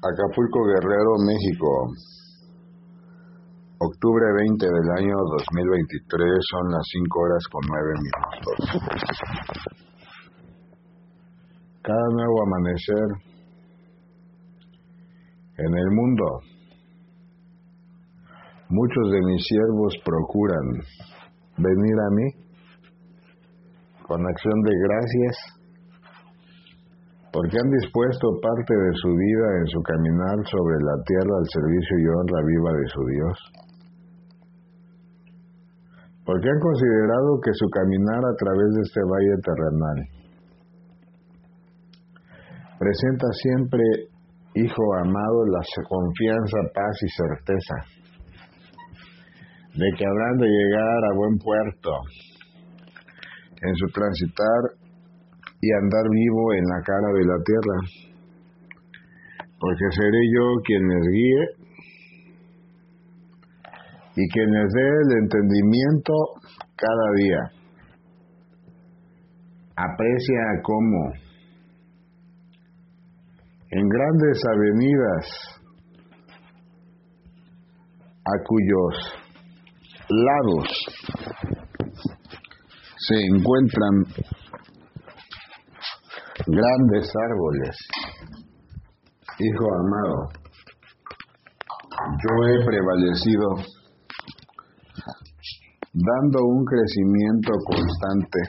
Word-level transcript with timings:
Acapulco 0.00 0.62
Guerrero, 0.62 1.18
México. 1.26 1.90
Octubre 3.80 4.26
20 4.46 4.64
del 4.64 4.90
año 4.96 5.16
2023 5.38 6.22
son 6.50 6.70
las 6.70 6.86
5 6.86 7.18
horas 7.18 7.42
con 7.50 7.62
9 7.66 7.82
minutos. 8.06 8.78
Cada 11.82 12.08
nuevo 12.12 12.42
amanecer 12.46 13.08
en 15.58 15.78
el 15.78 15.90
mundo, 15.90 16.42
muchos 18.68 19.10
de 19.10 19.20
mis 19.26 19.44
siervos 19.48 19.94
procuran 20.04 20.78
venir 21.56 21.98
a 21.98 22.10
mí 22.14 22.30
con 24.06 24.24
acción 24.24 24.62
de 24.62 24.72
gracias 24.78 25.57
porque 27.32 27.56
han 27.60 27.70
dispuesto 27.70 28.26
parte 28.40 28.74
de 28.74 28.92
su 28.94 29.10
vida 29.12 29.46
en 29.60 29.66
su 29.68 29.80
caminar 29.82 30.36
sobre 30.48 30.76
la 30.80 30.96
tierra 31.04 31.34
al 31.36 31.48
servicio 31.52 31.94
y 32.00 32.06
honra 32.08 32.40
viva 32.46 32.72
de 32.72 32.86
su 32.88 33.02
Dios. 33.04 33.36
Porque 36.24 36.48
han 36.48 36.60
considerado 36.60 37.40
que 37.44 37.52
su 37.52 37.66
caminar 37.68 38.22
a 38.24 38.34
través 38.36 38.68
de 38.74 38.82
este 38.84 39.00
valle 39.04 39.36
terrenal 39.44 39.98
presenta 42.78 43.26
siempre, 43.32 43.82
Hijo 44.54 44.82
amado, 44.96 45.46
la 45.46 45.60
confianza, 45.88 46.58
paz 46.74 46.96
y 47.02 47.08
certeza 47.14 47.74
de 49.74 49.86
que 49.96 50.04
habrán 50.04 50.36
de 50.38 50.48
llegar 50.48 51.04
a 51.04 51.16
buen 51.16 51.38
puerto 51.38 51.90
en 53.62 53.74
su 53.76 53.86
transitar 53.92 54.87
y 55.60 55.72
andar 55.72 56.04
vivo 56.10 56.52
en 56.54 56.64
la 56.64 56.80
cara 56.84 57.08
de 57.12 57.24
la 57.24 57.42
tierra, 57.44 57.76
porque 59.58 59.84
seré 59.90 60.20
yo 60.34 60.62
quien 60.64 60.88
les 60.88 61.08
guíe 61.12 61.58
y 64.16 64.28
quien 64.30 64.50
les 64.50 64.72
dé 64.72 64.88
el 65.02 65.18
entendimiento 65.22 66.12
cada 66.76 67.12
día. 67.16 67.52
Aprecia 69.76 70.62
cómo 70.62 71.12
en 73.70 73.88
grandes 73.88 74.42
avenidas 74.54 75.58
a 78.24 78.44
cuyos 78.44 78.94
lados 80.08 80.66
se 82.96 83.14
encuentran 83.26 84.04
grandes 86.46 87.10
árboles. 87.30 87.76
Hijo 89.38 89.66
amado, 89.74 90.28
yo 92.22 92.32
he 92.48 92.64
prevalecido 92.64 93.78
dando 95.92 96.44
un 96.44 96.64
crecimiento 96.64 97.52
constante 97.66 98.40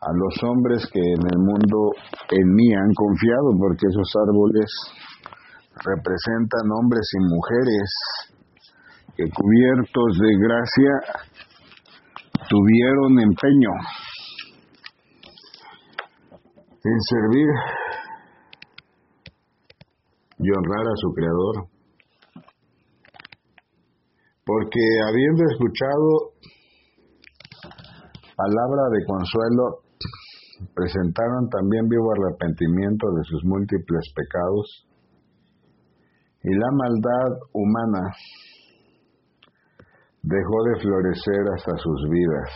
a 0.00 0.12
los 0.12 0.42
hombres 0.44 0.86
que 0.92 1.00
en 1.00 1.24
el 1.32 1.38
mundo 1.38 1.92
en 2.30 2.54
mí 2.54 2.74
han 2.74 2.92
confiado, 2.94 3.56
porque 3.58 3.86
esos 3.88 4.10
árboles 4.28 4.68
representan 5.84 6.70
hombres 6.78 7.08
y 7.12 7.20
mujeres 7.24 7.88
que 9.16 9.24
cubiertos 9.30 10.18
de 10.20 10.32
gracia 10.38 10.92
tuvieron 12.48 13.18
empeño 13.20 13.70
en 16.84 17.00
servir 17.00 17.48
y 20.38 20.50
honrar 20.50 20.86
a 20.86 20.96
su 20.96 21.12
Creador. 21.14 21.68
Porque 24.44 24.80
habiendo 25.08 25.44
escuchado 25.50 26.34
palabra 28.36 28.82
de 28.92 29.06
consuelo, 29.06 29.84
presentaron 30.74 31.48
también 31.48 31.88
vivo 31.88 32.12
arrepentimiento 32.12 33.06
de 33.12 33.24
sus 33.24 33.44
múltiples 33.44 34.12
pecados 34.14 34.86
y 36.42 36.54
la 36.54 36.70
maldad 36.72 37.38
humana 37.52 38.12
dejó 40.22 40.62
de 40.64 40.80
florecer 40.80 41.42
hasta 41.56 41.76
sus 41.78 42.10
vidas, 42.10 42.50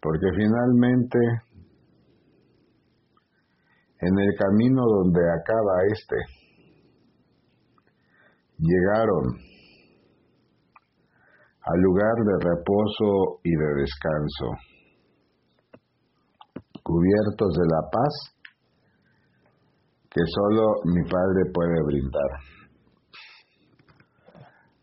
porque 0.00 0.26
finalmente 0.36 1.18
en 4.00 4.18
el 4.18 4.34
camino 4.38 4.82
donde 4.86 5.20
acaba 5.20 5.72
este, 5.92 6.16
llegaron 8.58 9.24
al 11.62 11.80
lugar 11.80 12.14
de 12.14 12.48
reposo 12.48 13.40
y 13.42 13.50
de 13.50 13.74
descanso, 13.80 14.46
cubiertos 16.82 17.52
de 17.54 17.66
la 17.66 17.82
paz 17.90 18.38
que 20.10 20.20
solo 20.24 20.64
mi 20.84 21.02
Padre 21.02 21.52
puede 21.52 21.82
brindar. 21.84 22.30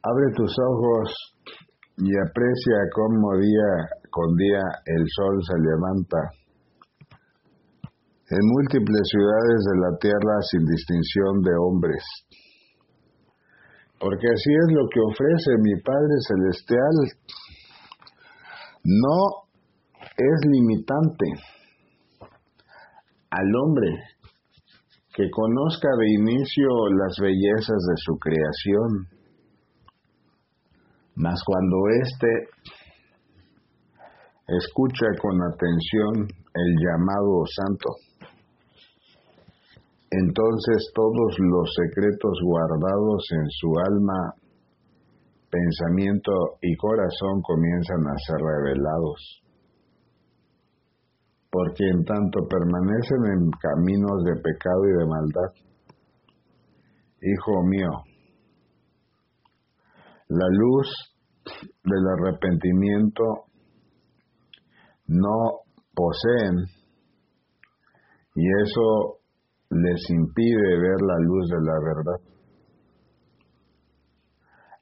Abre 0.03 0.33
tus 0.35 0.53
ojos 0.59 1.35
y 1.97 2.11
aprecia 2.15 2.77
cómo 2.93 3.37
día 3.39 4.05
con 4.11 4.35
día 4.35 4.61
el 4.85 5.03
sol 5.09 5.39
se 5.41 5.57
levanta 5.57 6.44
en 8.29 8.39
múltiples 8.41 9.01
ciudades 9.11 9.59
de 9.69 9.75
la 9.79 9.97
tierra 9.99 10.41
sin 10.49 10.65
distinción 10.65 11.41
de 11.41 11.51
hombres. 11.61 12.03
Porque 13.99 14.27
así 14.27 14.51
es 14.51 14.73
lo 14.73 14.87
que 14.89 14.99
ofrece 14.99 15.51
mi 15.61 15.79
Padre 15.81 16.15
Celestial. 16.27 16.95
No 18.83 19.45
es 20.17 20.49
limitante 20.49 21.25
al 23.29 23.55
hombre 23.63 23.91
que 25.13 25.29
conozca 25.29 25.87
de 25.99 26.13
inicio 26.19 26.67
las 26.97 27.17
bellezas 27.21 27.77
de 27.87 27.95
su 27.97 28.17
creación, 28.19 29.07
mas 31.15 31.41
cuando 31.45 31.77
éste 32.03 32.27
escucha 34.47 35.07
con 35.21 35.41
atención 35.41 36.27
el 36.53 36.75
llamado 36.85 37.43
santo, 37.47 37.89
entonces 40.11 40.91
todos 40.93 41.35
los 41.39 41.73
secretos 41.75 42.39
guardados 42.43 43.27
en 43.31 43.49
su 43.49 43.73
alma, 43.79 44.33
pensamiento 45.49 46.31
y 46.61 46.75
corazón 46.77 47.41
comienzan 47.41 48.01
a 48.07 48.17
ser 48.17 48.37
revelados. 48.37 49.41
Porque 51.49 51.87
en 51.89 52.03
tanto 52.03 52.39
permanecen 52.47 53.25
en 53.33 53.51
caminos 53.51 54.23
de 54.25 54.35
pecado 54.41 54.85
y 54.85 54.97
de 54.99 55.05
maldad. 55.05 55.51
Hijo 57.21 57.63
mío, 57.63 57.89
la 60.27 60.47
luz 60.49 60.87
del 61.83 62.07
arrepentimiento 62.19 63.23
no 65.07 65.61
poseen 65.93 66.65
y 68.35 68.47
eso 68.63 69.19
les 69.69 70.09
impide 70.09 70.79
ver 70.79 71.01
la 71.01 71.17
luz 71.19 71.49
de 71.49 71.61
la 71.61 71.79
verdad. 71.79 72.21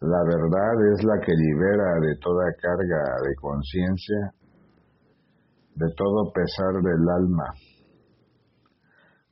La 0.01 0.21
verdad 0.23 0.93
es 0.93 1.03
la 1.03 1.19
que 1.25 1.31
libera 1.31 1.99
de 2.01 2.17
toda 2.19 2.43
carga 2.61 3.03
de 3.23 3.35
conciencia, 3.39 4.33
de 5.75 5.87
todo 5.95 6.31
pesar 6.33 6.73
del 6.81 7.09
alma. 7.09 7.45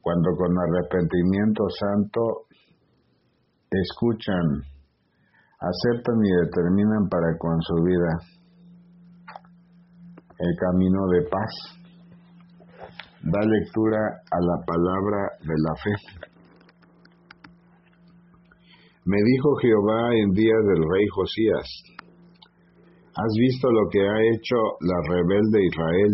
Cuando 0.01 0.31
con 0.37 0.57
arrepentimiento 0.57 1.63
santo 1.69 2.45
escuchan, 3.69 4.63
aceptan 5.59 6.15
y 6.23 6.31
determinan 6.45 7.07
para 7.09 7.37
con 7.37 7.61
su 7.61 7.75
vida 7.83 8.17
el 10.39 10.57
camino 10.57 11.07
de 11.09 11.29
paz 11.29 11.80
da 13.23 13.39
lectura 13.39 14.01
a 14.31 14.39
la 14.41 14.57
palabra 14.65 15.29
de 15.45 15.53
la 15.53 15.73
fe. 15.77 15.95
Me 19.05 19.17
dijo 19.17 19.55
Jehová 19.61 20.09
en 20.15 20.31
días 20.31 20.63
del 20.65 20.83
rey 20.89 21.07
Josías, 21.13 21.67
¿has 23.13 23.33
visto 23.37 23.69
lo 23.71 23.89
que 23.89 24.01
ha 24.01 24.17
hecho 24.33 24.57
la 24.81 24.97
rebelde 25.07 25.65
Israel? 25.65 26.13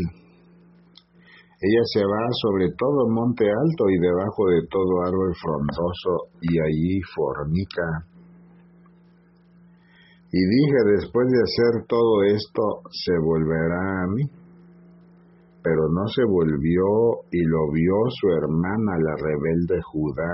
Ella 1.59 1.83
se 1.93 2.03
va 2.03 2.23
sobre 2.43 2.67
todo 2.77 3.09
monte 3.09 3.45
alto 3.45 3.89
y 3.89 3.97
debajo 3.99 4.45
de 4.47 4.67
todo 4.69 5.01
árbol 5.07 5.33
frondoso 5.41 6.37
y 6.41 6.59
allí 6.59 7.01
fornica. 7.15 7.87
Y 10.31 10.39
dije, 10.39 10.77
después 10.97 11.25
de 11.31 11.39
hacer 11.39 11.87
todo 11.87 12.23
esto, 12.23 12.61
se 12.91 13.13
volverá 13.17 14.03
a 14.03 14.07
mí 14.13 14.46
pero 15.67 15.89
no 15.91 16.07
se 16.07 16.23
volvió 16.23 17.27
y 17.29 17.43
lo 17.43 17.69
vio 17.73 17.95
su 18.07 18.27
hermana, 18.39 18.95
la 19.03 19.15
rebelde 19.19 19.81
Judá. 19.83 20.33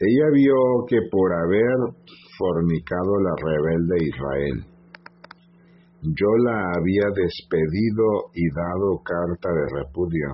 Ella 0.00 0.26
vio 0.34 0.56
que 0.88 0.98
por 1.08 1.32
haber 1.32 1.94
fornicado 2.36 3.20
la 3.22 3.34
rebelde 3.38 4.04
Israel, 4.10 4.66
yo 6.02 6.26
la 6.42 6.58
había 6.74 7.06
despedido 7.14 8.34
y 8.34 8.50
dado 8.50 8.98
carta 9.04 9.48
de 9.54 9.78
repudio. 9.78 10.26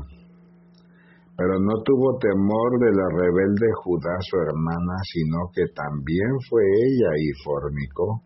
Pero 1.37 1.61
no 1.61 1.83
tuvo 1.85 2.17
temor 2.17 2.81
de 2.81 2.97
la 2.97 3.09
rebelde 3.13 3.69
Judá 3.85 4.17
su 4.21 4.39
hermana, 4.39 4.97
sino 5.13 5.51
que 5.53 5.67
también 5.75 6.33
fue 6.49 6.63
ella 6.65 7.11
y 7.19 7.29
fornicó. 7.45 8.23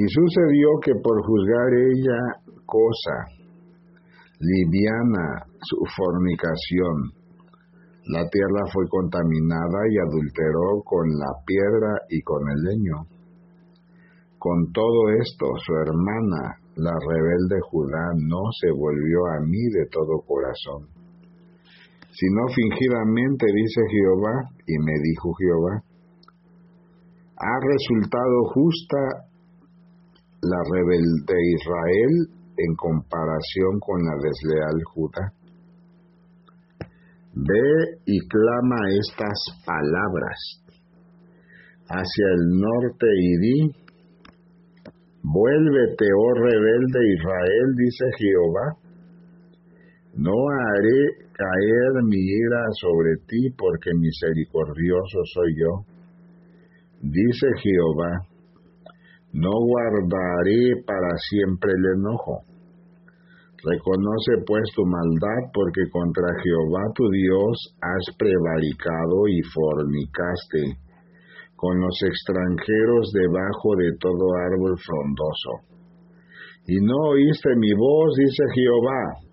Y 0.00 0.08
sucedió 0.08 0.80
que 0.82 0.94
por 1.02 1.20
juzgar 1.26 1.74
ella 1.76 2.40
cosa 2.64 3.16
liviana 4.40 5.44
su 5.60 5.76
fornicación, 5.94 7.12
la 8.06 8.24
tierra 8.30 8.64
fue 8.72 8.88
contaminada 8.88 9.84
y 9.92 9.98
adulteró 9.98 10.80
con 10.86 11.04
la 11.04 11.28
piedra 11.44 12.00
y 12.08 12.22
con 12.22 12.40
el 12.48 12.62
leño. 12.64 12.96
Con 14.38 14.72
todo 14.72 15.10
esto, 15.20 15.44
su 15.66 15.74
hermana, 15.74 16.56
la 16.76 16.96
rebelde 16.96 17.60
Judá, 17.70 18.08
no 18.24 18.40
se 18.58 18.72
volvió 18.72 19.26
a 19.36 19.40
mí 19.44 19.68
de 19.68 19.84
todo 19.92 20.24
corazón, 20.24 20.88
sino 22.08 22.48
fingidamente, 22.56 23.44
dice 23.52 23.82
Jehová, 23.92 24.48
y 24.66 24.78
me 24.78 24.96
dijo 25.04 25.34
Jehová, 25.34 25.82
ha 27.36 27.56
resultado 27.68 28.48
justa 28.54 29.29
la 30.42 30.60
rebelde 30.72 31.34
Israel 31.54 32.40
en 32.56 32.74
comparación 32.76 33.80
con 33.80 33.98
la 34.04 34.16
desleal 34.22 34.82
Judá. 34.84 35.32
Ve 37.34 38.00
y 38.06 38.18
clama 38.28 38.76
estas 38.90 39.38
palabras 39.64 40.60
hacia 41.88 42.26
el 42.36 42.60
norte 42.60 43.06
y 43.18 43.36
di, 43.38 43.80
Vuélvete, 45.22 46.06
oh 46.16 46.34
rebelde 46.34 47.12
Israel, 47.14 47.74
dice 47.76 48.04
Jehová. 48.18 48.66
No 50.16 50.32
haré 50.32 51.28
caer 51.34 52.02
mi 52.04 52.16
ira 52.16 52.64
sobre 52.80 53.16
ti, 53.28 53.50
porque 53.56 53.90
misericordioso 53.94 55.18
soy 55.34 55.54
yo. 55.60 55.84
Dice 57.02 57.46
Jehová, 57.62 58.29
no 59.32 59.50
guardaré 59.50 60.82
para 60.86 61.16
siempre 61.30 61.72
el 61.72 61.98
enojo. 62.00 62.42
Reconoce 63.62 64.42
pues 64.46 64.64
tu 64.74 64.86
maldad, 64.86 65.52
porque 65.52 65.82
contra 65.92 66.26
Jehová 66.42 66.82
tu 66.94 67.08
Dios 67.10 67.76
has 67.82 68.16
prevaricado 68.16 69.28
y 69.28 69.42
fornicaste 69.52 70.80
con 71.56 71.78
los 71.78 71.92
extranjeros 72.02 73.12
debajo 73.12 73.76
de 73.76 73.92
todo 74.00 74.32
árbol 74.48 74.78
frondoso. 74.80 75.70
Y 76.66 76.80
no 76.80 76.96
oíste 77.12 77.50
mi 77.56 77.72
voz, 77.74 78.16
dice 78.16 78.44
Jehová. 78.54 79.28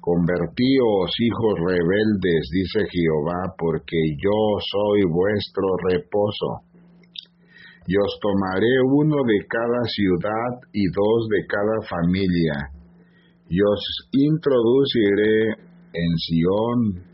Convertíos, 0.00 1.14
hijos 1.20 1.54
rebeldes, 1.62 2.50
dice 2.50 2.80
Jehová, 2.90 3.54
porque 3.56 3.96
yo 4.18 4.58
soy 4.66 5.02
vuestro 5.04 5.68
reposo. 5.90 6.71
Y 7.86 7.96
os 7.96 8.18
tomaré 8.20 8.74
uno 8.86 9.16
de 9.26 9.46
cada 9.46 9.82
ciudad 9.84 10.52
y 10.72 10.86
dos 10.86 11.28
de 11.28 11.46
cada 11.46 11.78
familia, 11.88 12.70
y 13.48 13.60
os 13.60 13.82
introduciré 14.12 15.50
en 15.92 16.16
Sión 16.16 17.12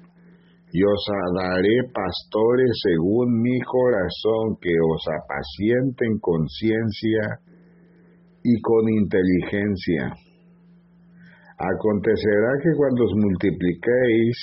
y 0.70 0.82
os 0.84 1.04
daré 1.34 1.76
pastores 1.92 2.70
según 2.82 3.40
mi 3.40 3.58
corazón 3.60 4.56
que 4.60 4.74
os 4.84 5.02
apacienten 5.08 6.18
con 6.20 6.46
ciencia 6.48 7.40
y 8.44 8.60
con 8.60 8.88
inteligencia. 8.88 10.12
Acontecerá 11.58 12.52
que 12.62 12.70
cuando 12.76 13.04
os 13.04 13.14
multipliquéis 13.16 14.36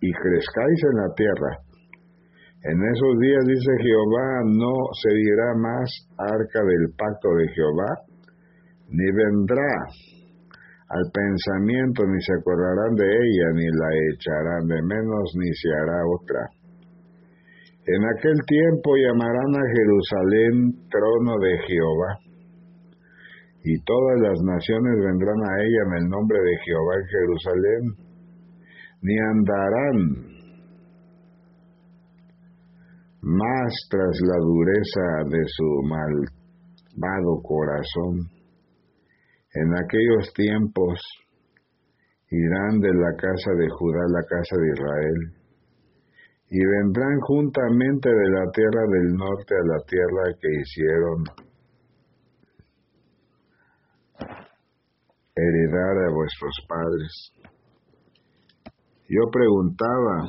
y 0.00 0.12
crezcáis 0.12 0.80
en 0.92 0.96
la 0.98 1.14
tierra, 1.14 1.67
en 2.62 2.76
esos 2.82 3.18
días, 3.20 3.44
dice 3.46 3.72
Jehová, 3.82 4.42
no 4.46 4.74
se 4.98 5.14
dirá 5.14 5.54
más 5.54 5.88
arca 6.18 6.60
del 6.64 6.90
pacto 6.98 7.28
de 7.38 7.48
Jehová, 7.54 7.90
ni 8.90 9.06
vendrá 9.12 9.74
al 10.88 11.04
pensamiento, 11.12 12.02
ni 12.06 12.20
se 12.20 12.32
acordarán 12.34 12.94
de 12.96 13.06
ella, 13.06 13.48
ni 13.54 13.66
la 13.68 13.90
echarán 14.10 14.66
de 14.66 14.82
menos, 14.82 15.32
ni 15.36 15.52
se 15.54 15.68
hará 15.70 16.00
otra. 16.08 16.40
En 17.86 18.04
aquel 18.04 18.36
tiempo 18.46 18.96
llamarán 18.96 19.52
a 19.54 19.64
Jerusalén 19.70 20.88
trono 20.90 21.38
de 21.38 21.58
Jehová, 21.62 22.10
y 23.62 23.82
todas 23.84 24.20
las 24.20 24.38
naciones 24.42 24.94
vendrán 24.98 25.40
a 25.46 25.62
ella 25.62 25.82
en 25.86 26.02
el 26.02 26.08
nombre 26.08 26.38
de 26.40 26.56
Jehová 26.64 26.94
en 26.96 27.06
Jerusalén, 27.06 27.82
ni 29.02 29.18
andarán 29.18 30.37
más 33.28 33.72
tras 33.90 34.20
la 34.22 34.38
dureza 34.40 35.28
de 35.28 35.44
su 35.44 35.82
malvado 35.84 37.42
corazón 37.42 38.30
en 39.52 39.74
aquellos 39.76 40.32
tiempos 40.32 40.98
irán 42.30 42.80
de 42.80 42.92
la 42.94 43.12
casa 43.16 43.52
de 43.52 43.68
Judá 43.68 44.00
a 44.00 44.12
la 44.12 44.22
casa 44.22 44.56
de 44.56 44.68
Israel, 44.68 45.38
y 46.50 46.64
vendrán 46.64 47.20
juntamente 47.20 48.08
de 48.08 48.30
la 48.30 48.50
tierra 48.50 48.82
del 48.88 49.14
norte 49.14 49.54
a 49.54 49.66
la 49.66 49.84
tierra 49.84 50.38
que 50.40 50.48
hicieron 50.60 51.24
heredar 55.36 56.08
a 56.08 56.14
vuestros 56.14 56.56
padres. 56.66 57.32
Yo 59.08 59.30
preguntaba, 59.30 60.28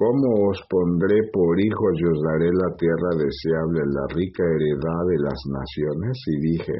¿cómo 0.00 0.48
os 0.48 0.56
pondré 0.64 1.28
por 1.30 1.60
hijos 1.60 1.92
y 2.00 2.04
os 2.08 2.18
daré 2.24 2.48
la 2.48 2.72
tierra 2.72 3.12
deseable, 3.20 3.84
la 3.84 4.06
rica 4.16 4.42
heredad 4.48 5.02
de 5.12 5.18
las 5.20 5.40
naciones? 5.44 6.16
Y 6.24 6.36
dije, 6.40 6.76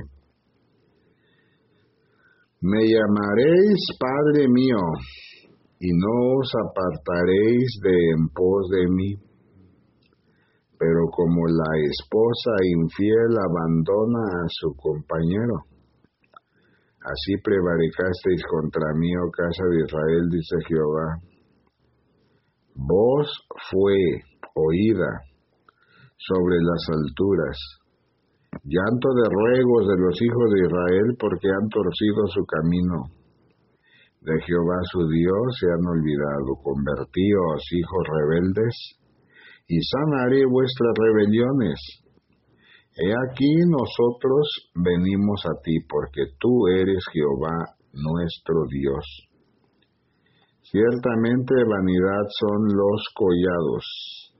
me 2.62 2.80
llamaréis 2.88 3.80
Padre 4.00 4.48
mío, 4.48 4.80
y 5.80 5.92
no 5.92 6.40
os 6.40 6.48
apartaréis 6.64 7.68
de 7.84 7.96
en 8.16 8.28
pos 8.32 8.68
de 8.72 8.88
mí. 8.88 9.12
Pero 10.78 11.04
como 11.12 11.44
la 11.44 11.72
esposa 11.92 12.52
infiel 12.72 13.36
abandona 13.36 14.24
a 14.32 14.46
su 14.48 14.72
compañero, 14.80 15.68
así 17.04 17.36
prevaricasteis 17.44 18.42
contra 18.48 18.94
mí, 18.96 19.12
oh 19.12 19.30
casa 19.30 19.64
de 19.68 19.84
Israel, 19.84 20.24
dice 20.32 20.56
Jehová. 20.68 21.30
Voz 22.74 23.28
fue 23.70 23.96
oída 24.54 25.08
sobre 26.16 26.56
las 26.60 26.88
alturas 26.88 27.80
llanto 28.64 29.08
de 29.14 29.26
ruegos 29.30 29.88
de 29.88 29.96
los 29.96 30.16
hijos 30.20 30.46
de 30.52 30.60
Israel 30.66 31.08
porque 31.18 31.48
han 31.48 31.68
torcido 31.68 32.26
su 32.28 32.44
camino. 32.44 33.14
De 34.20 34.36
Jehová 34.44 34.78
su 34.92 35.08
Dios 35.08 35.44
se 35.58 35.66
han 35.72 35.84
olvidado. 35.86 36.60
Convertíos, 36.62 37.64
hijos 37.72 38.04
rebeldes, 38.04 38.74
y 39.66 39.80
sanaré 39.80 40.44
vuestras 40.44 40.92
rebeliones. 40.98 41.78
He 42.96 43.08
aquí 43.30 43.54
nosotros 43.70 44.72
venimos 44.74 45.40
a 45.46 45.54
ti, 45.62 45.78
porque 45.88 46.36
tú 46.38 46.66
eres 46.68 47.02
Jehová 47.12 47.56
nuestro 47.94 48.66
Dios. 48.68 49.29
Ciertamente 50.70 51.54
vanidad 51.66 52.26
son 52.38 52.76
los 52.76 53.04
collados 53.14 54.34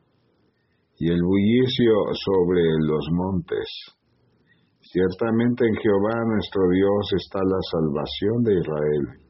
y 0.99 1.11
el 1.11 1.23
bullicio 1.23 1.95
sobre 2.25 2.63
los 2.87 3.09
montes 3.13 3.97
Ciertamente 4.93 5.65
en 5.69 5.77
Jehová 5.77 6.19
nuestro 6.27 6.63
Dios 6.69 7.13
está 7.15 7.39
la 7.39 7.63
salvación 7.71 8.43
de 8.43 8.59
Israel. 8.59 9.23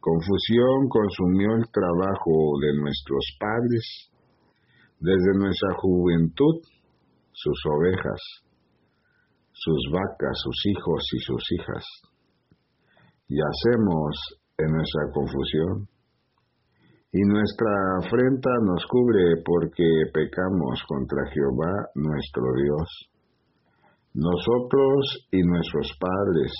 Confusión 0.00 0.88
consumió 0.90 1.56
el 1.56 1.64
trabajo 1.72 2.60
de 2.60 2.76
nuestros 2.76 3.24
padres 3.40 4.10
desde 5.00 5.32
nuestra 5.32 5.72
juventud, 5.80 6.60
sus 7.32 7.58
ovejas, 7.72 8.20
sus 9.52 9.80
vacas, 9.92 10.36
sus 10.44 10.66
hijos 10.66 11.02
y 11.14 11.18
sus 11.20 11.44
hijas. 11.52 11.84
Y 13.28 13.38
hacemos 13.40 14.12
en 14.58 14.70
nuestra 14.70 15.02
confusión. 15.12 15.88
Y 17.12 17.22
nuestra 17.22 17.72
afrenta 18.02 18.50
nos 18.62 18.84
cubre 18.86 19.42
porque 19.44 19.86
pecamos 20.12 20.82
contra 20.86 21.22
Jehová 21.32 21.88
nuestro 21.94 22.44
Dios 22.62 23.10
nosotros 24.14 25.28
y 25.30 25.42
nuestros 25.42 25.92
padres, 26.00 26.50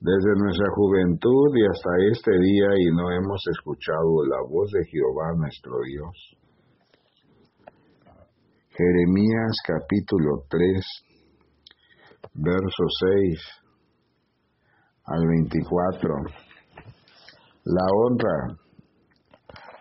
desde 0.00 0.32
nuestra 0.42 0.66
juventud 0.74 1.54
y 1.54 1.62
hasta 1.66 1.90
este 2.10 2.32
día 2.32 2.68
y 2.78 2.90
no 2.90 3.10
hemos 3.12 3.42
escuchado 3.50 4.24
la 4.26 4.42
voz 4.48 4.70
de 4.72 4.84
Jehová 4.86 5.34
nuestro 5.36 5.72
Dios. 5.86 6.36
Jeremías 8.70 9.56
capítulo 9.66 10.44
3, 10.48 10.84
verso 12.34 12.84
6 13.00 13.40
al 15.04 15.26
24. 15.26 16.47
La 17.70 17.84
honra, 17.92 18.56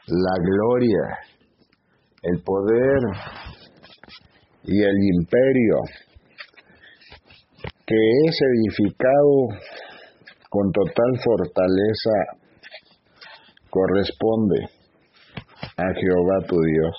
la 0.08 0.36
gloria, 0.44 1.20
el 2.22 2.44
poder 2.44 3.00
y 4.65 4.84
el 4.84 4.98
imperio 5.15 5.77
que 7.86 7.96
es 8.25 8.38
edificado 8.41 9.48
con 10.50 10.70
total 10.74 11.17
fortaleza 11.24 12.12
corresponde 13.70 14.67
a 15.77 15.94
Jehová 15.94 16.46
tu 16.46 16.60
Dios. 16.62 16.96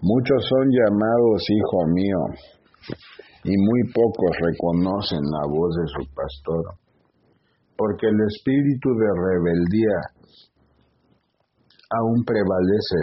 Muchos 0.00 0.44
son 0.48 0.70
llamados 0.72 1.46
hijo 1.48 1.86
mío 1.86 2.18
y 3.44 3.56
muy 3.56 3.92
pocos 3.94 4.36
reconocen 4.40 5.20
la 5.22 5.46
voz 5.46 5.76
de 5.76 5.86
su 5.86 6.14
pastor, 6.14 6.74
porque 7.80 8.08
el 8.08 8.20
espíritu 8.28 8.92
de 8.92 9.08
rebeldía 9.08 9.96
aún 11.96 12.20
prevalece 12.28 13.00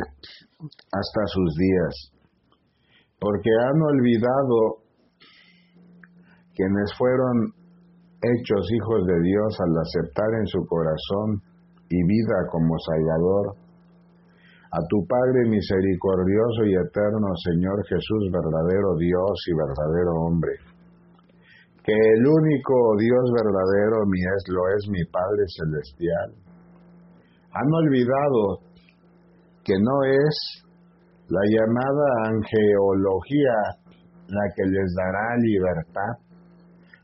hasta 0.93 1.22
sus 1.34 1.50
días, 1.57 2.13
porque 3.19 3.50
han 3.50 3.81
olvidado 3.81 4.86
quienes 6.53 6.93
fueron 6.96 7.57
hechos 8.22 8.69
hijos 8.69 9.07
de 9.07 9.19
Dios 9.25 9.57
al 9.65 9.74
aceptar 9.81 10.29
en 10.41 10.46
su 10.46 10.62
corazón 10.67 11.41
y 11.89 11.98
vida 11.98 12.38
como 12.51 12.77
Salvador 12.77 13.57
a 14.69 14.79
tu 14.89 15.07
Padre 15.07 15.50
misericordioso 15.50 16.65
y 16.65 16.75
eterno 16.75 17.34
Señor 17.50 17.81
Jesús, 17.89 18.29
verdadero 18.29 18.93
Dios 19.00 19.41
y 19.48 19.53
verdadero 19.57 20.12
hombre. 20.22 20.76
Que 21.88 21.96
el 21.96 22.27
único 22.27 22.75
Dios 23.00 23.32
verdadero 23.32 24.03
mi 24.12 24.20
es, 24.20 24.44
lo 24.50 24.60
es 24.75 24.89
mi 24.91 25.03
Padre 25.08 25.44
celestial. 25.56 26.36
Han 27.56 27.70
olvidado 27.72 28.60
que 29.63 29.72
no 29.79 30.03
es 30.03 30.36
la 31.29 31.39
llamada 31.48 32.27
angeología 32.27 33.56
la 34.27 34.44
que 34.53 34.63
les 34.67 34.94
dará 35.00 35.38
libertad, 35.39 36.13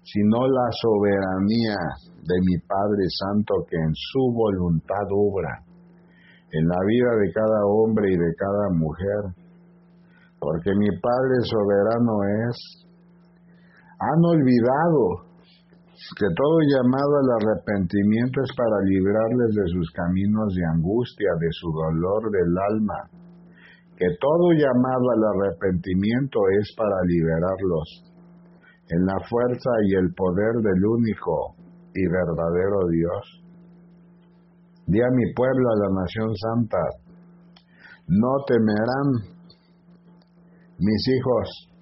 sino 0.03 0.47
la 0.51 0.67
soberanía 0.75 1.79
de 2.19 2.35
mi 2.43 2.59
Padre 2.67 3.07
Santo 3.07 3.63
que 3.69 3.77
en 3.77 3.93
su 3.95 4.33
voluntad 4.35 5.07
obra 5.15 5.63
en 6.51 6.67
la 6.67 6.77
vida 6.85 7.11
de 7.23 7.31
cada 7.31 7.65
hombre 7.65 8.11
y 8.11 8.17
de 8.17 8.35
cada 8.37 8.69
mujer, 8.75 9.33
porque 10.39 10.71
mi 10.75 10.89
Padre 10.99 11.37
soberano 11.41 12.13
es. 12.49 12.83
Han 14.03 14.19
olvidado 14.25 15.31
que 16.19 16.27
todo 16.36 16.57
llamado 16.67 17.13
al 17.24 17.29
arrepentimiento 17.39 18.41
es 18.43 18.51
para 18.57 18.83
librarles 18.83 19.55
de 19.55 19.67
sus 19.72 19.89
caminos 19.91 20.51
de 20.51 20.65
angustia, 20.75 21.31
de 21.39 21.48
su 21.51 21.72
dolor 21.72 22.29
del 22.29 22.51
alma, 22.51 23.00
que 23.95 24.07
todo 24.19 24.51
llamado 24.51 25.05
al 25.15 25.24
arrepentimiento 25.24 26.39
es 26.60 26.67
para 26.75 27.00
liberarlos 27.07 27.88
en 28.89 29.05
la 29.05 29.15
fuerza 29.29 29.72
y 29.88 29.95
el 29.95 30.13
poder 30.13 30.60
del 30.60 30.83
único 30.83 31.55
y 31.95 32.03
verdadero 32.03 32.88
Dios. 32.91 33.24
Di 34.86 35.00
a 35.00 35.10
mi 35.15 35.33
pueblo, 35.33 35.69
a 35.69 35.79
la 35.79 36.01
nación 36.01 36.36
santa, 36.36 36.83
no 38.07 38.43
temerán 38.45 39.31
mis 40.79 41.07
hijos 41.07 41.72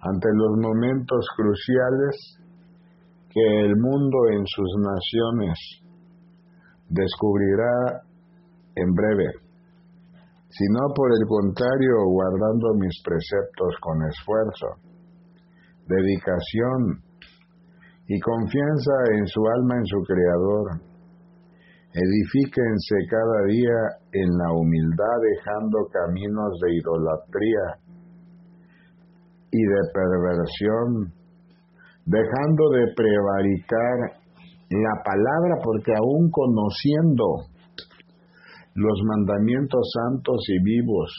ante 0.00 0.28
los 0.34 0.58
momentos 0.58 1.26
cruciales 1.36 2.38
que 3.30 3.60
el 3.66 3.76
mundo 3.76 4.18
en 4.32 4.46
sus 4.46 4.76
naciones 4.78 5.58
descubrirá 6.88 8.02
en 8.74 8.94
breve, 8.94 9.32
sino 10.48 10.94
por 10.94 11.10
el 11.12 11.26
contrario 11.26 12.04
guardando 12.06 12.74
mis 12.74 13.02
preceptos 13.04 13.74
con 13.80 13.98
esfuerzo 14.08 14.88
dedicación 15.88 17.00
y 18.06 18.20
confianza 18.20 18.92
en 19.16 19.26
su 19.26 19.40
alma, 19.46 19.76
en 19.76 19.86
su 19.86 20.00
Creador. 20.04 20.80
Edifíquense 21.92 22.96
cada 23.08 23.46
día 23.48 23.78
en 24.12 24.28
la 24.36 24.52
humildad, 24.52 25.16
dejando 25.22 25.88
caminos 25.90 26.60
de 26.62 26.74
idolatría 26.76 27.87
y 29.50 29.62
de 29.62 29.80
perversión, 29.92 31.12
dejando 32.04 32.70
de 32.70 32.92
prevaricar 32.94 34.18
la 34.70 35.02
palabra, 35.02 35.54
porque 35.62 35.92
aún 35.96 36.30
conociendo 36.30 37.24
los 38.74 39.00
mandamientos 39.04 39.90
santos 39.92 40.44
y 40.48 40.62
vivos 40.62 41.10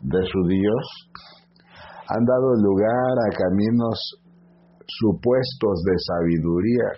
de 0.00 0.22
su 0.22 0.46
Dios, 0.48 1.10
han 2.08 2.24
dado 2.24 2.54
lugar 2.62 3.14
a 3.26 3.36
caminos 3.36 4.22
supuestos 4.86 5.82
de 5.84 5.94
sabiduría 5.98 6.88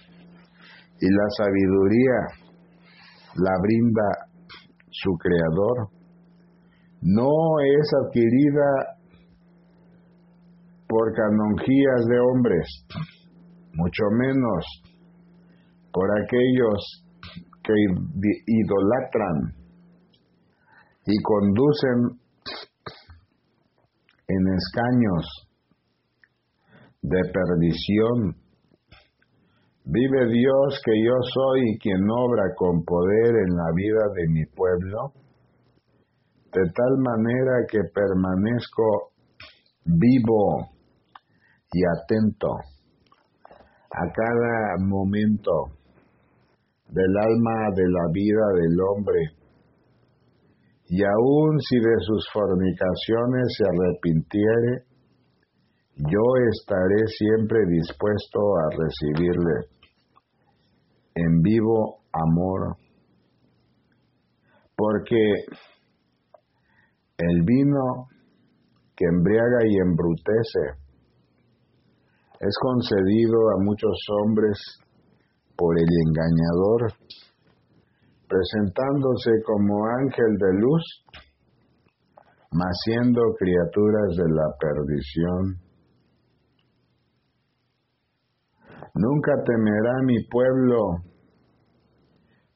y 1.00 1.08
la 1.10 1.26
sabiduría 1.38 2.48
la 3.36 3.52
brinda 3.62 4.02
su 4.90 5.12
creador. 5.16 5.88
No 7.00 7.60
es 7.60 7.90
adquirida 8.04 8.97
por 10.88 11.12
canonjías 11.14 12.06
de 12.08 12.18
hombres, 12.18 12.66
mucho 13.74 14.04
menos 14.18 14.64
por 15.92 16.08
aquellos 16.18 17.04
que 17.62 17.74
idolatran 18.46 19.54
y 21.06 21.22
conducen 21.22 22.18
en 24.28 24.48
escaños 24.54 25.48
de 27.02 27.20
perdición. 27.32 28.36
Vive 29.84 30.26
Dios 30.30 30.80
que 30.84 30.92
yo 31.04 31.14
soy 31.34 31.78
quien 31.80 32.02
obra 32.10 32.54
con 32.56 32.84
poder 32.84 33.36
en 33.46 33.56
la 33.56 33.72
vida 33.74 34.04
de 34.14 34.28
mi 34.28 34.44
pueblo, 34.46 35.12
de 36.52 36.62
tal 36.72 36.98
manera 36.98 37.64
que 37.70 37.78
permanezco 37.94 39.12
vivo 39.84 40.77
y 41.72 41.80
atento 41.84 42.48
a 43.90 44.12
cada 44.12 44.84
momento 44.86 45.52
del 46.88 47.16
alma 47.16 47.70
de 47.74 47.84
la 47.88 48.12
vida 48.12 48.46
del 48.54 48.80
hombre. 48.80 49.20
Y 50.90 51.02
aun 51.04 51.60
si 51.60 51.76
de 51.78 51.96
sus 52.00 52.26
fornicaciones 52.32 53.46
se 53.56 53.64
arrepintiere, 53.64 54.84
yo 55.96 56.22
estaré 56.52 57.06
siempre 57.08 57.58
dispuesto 57.68 58.40
a 58.56 58.70
recibirle 58.70 59.78
en 61.14 61.42
vivo 61.42 61.98
amor, 62.12 62.76
porque 64.76 65.32
el 67.18 67.42
vino 67.44 68.06
que 68.96 69.04
embriaga 69.06 69.66
y 69.66 69.76
embrutece 69.76 70.87
es 72.40 72.54
concedido 72.60 73.50
a 73.50 73.64
muchos 73.64 73.98
hombres 74.22 74.58
por 75.56 75.76
el 75.76 75.88
engañador 76.06 76.92
presentándose 78.28 79.30
como 79.44 79.86
ángel 79.86 80.36
de 80.38 80.60
luz, 80.60 80.84
mas 82.52 82.76
siendo 82.84 83.20
criaturas 83.38 84.16
de 84.16 84.28
la 84.34 84.54
perdición. 84.60 85.56
Nunca 88.94 89.32
temerá 89.44 89.94
mi 90.04 90.22
pueblo, 90.28 90.76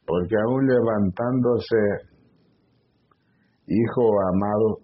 porque 0.07 0.37
aún 0.37 0.67
levantándose, 0.67 1.77
hijo 3.67 4.11
amado, 4.35 4.79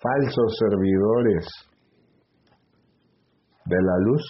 falsos 0.00 0.56
servidores 0.58 1.71
de 3.72 3.82
la 3.82 3.96
luz, 4.04 4.24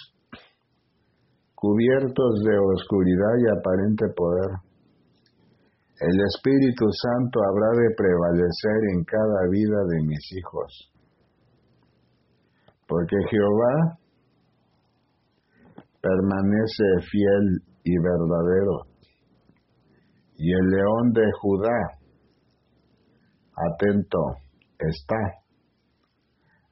cubiertos 1.53 2.43
de 2.43 2.55
oscuridad 2.59 3.35
y 3.39 3.45
aparente 3.59 4.05
poder. 4.15 4.51
El 5.99 6.17
Espíritu 6.31 6.85
Santo 6.91 7.39
habrá 7.43 7.69
de 7.81 7.95
prevalecer 7.95 8.79
en 8.95 9.03
cada 9.03 9.49
vida 9.49 9.79
de 9.89 10.01
mis 10.07 10.31
hijos, 10.31 10.91
porque 12.87 13.15
Jehová 13.29 13.99
permanece 16.01 16.83
fiel 17.11 17.45
y 17.83 17.97
verdadero, 17.97 18.87
y 20.35 20.51
el 20.51 20.67
león 20.69 21.11
de 21.13 21.31
Judá, 21.39 21.79
atento, 23.55 24.19
está 24.79 25.21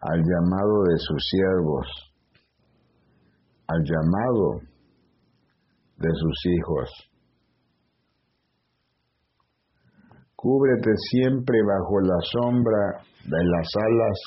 al 0.01 0.19
llamado 0.19 0.83
de 0.89 0.97
sus 0.97 1.23
siervos, 1.29 2.10
al 3.71 3.83
llamado 3.83 4.61
de 5.97 6.09
sus 6.13 6.45
hijos. 6.45 6.89
Cúbrete 10.35 10.91
siempre 11.11 11.59
bajo 11.63 11.99
la 12.01 12.17
sombra 12.33 13.03
de 13.25 13.43
las 13.43 13.67
alas 13.75 14.19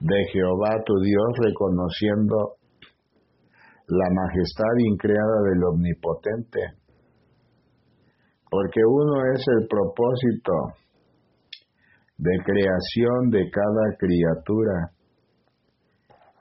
de 0.00 0.24
Jehová 0.32 0.82
tu 0.86 0.94
Dios, 1.00 1.28
reconociendo 1.44 2.54
la 3.88 4.08
majestad 4.14 4.74
increada 4.78 5.42
del 5.50 5.64
Omnipotente. 5.64 6.60
Porque 8.48 8.80
uno 8.86 9.32
es 9.34 9.44
el 9.58 9.66
propósito 9.66 10.52
de 12.18 12.38
creación 12.44 13.30
de 13.30 13.50
cada 13.50 13.96
criatura. 13.98 14.92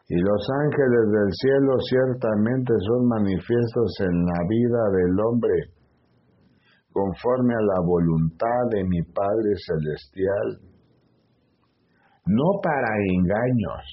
Y 0.10 0.16
los 0.16 0.48
ángeles 0.64 1.12
del 1.12 1.32
cielo 1.34 1.74
ciertamente 1.84 2.74
son 2.88 3.08
manifiestos 3.08 3.92
en 4.00 4.26
la 4.26 4.40
vida 4.48 4.84
del 4.96 5.20
hombre, 5.20 5.54
conforme 6.94 7.54
a 7.54 7.62
la 7.62 7.82
voluntad 7.86 8.62
de 8.72 8.84
mi 8.86 9.04
Padre 9.04 9.52
Celestial, 9.68 10.60
no 12.26 12.62
para 12.64 12.88
engaños, 13.12 13.84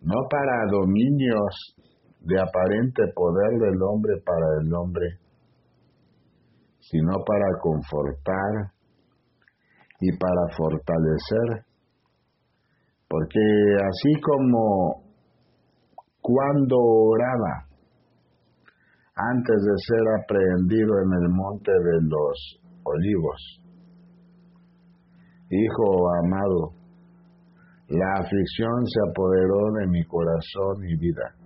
no 0.00 0.16
para 0.30 0.70
dominios 0.70 1.76
de 2.20 2.40
aparente 2.40 3.02
poder 3.14 3.60
del 3.60 3.82
hombre 3.82 4.14
para 4.24 4.46
el 4.62 4.72
hombre, 4.72 5.06
sino 6.80 7.12
para 7.26 7.46
confortar 7.60 8.72
y 10.00 10.16
para 10.16 10.56
fortalecer. 10.56 11.67
Porque 13.08 13.40
así 13.80 14.20
como 14.20 15.02
cuando 16.20 16.76
oraba, 16.78 17.66
antes 19.14 19.56
de 19.56 19.74
ser 19.78 20.04
aprehendido 20.22 20.98
en 21.00 21.22
el 21.22 21.28
monte 21.30 21.72
de 21.72 22.00
los 22.02 22.60
olivos, 22.84 23.62
Hijo 25.50 26.10
amado, 26.24 26.72
la 27.88 28.20
aflicción 28.20 28.84
se 28.84 29.10
apoderó 29.10 29.72
de 29.80 29.86
mi 29.86 30.04
corazón 30.04 30.84
y 30.86 30.94
vida 30.98 31.38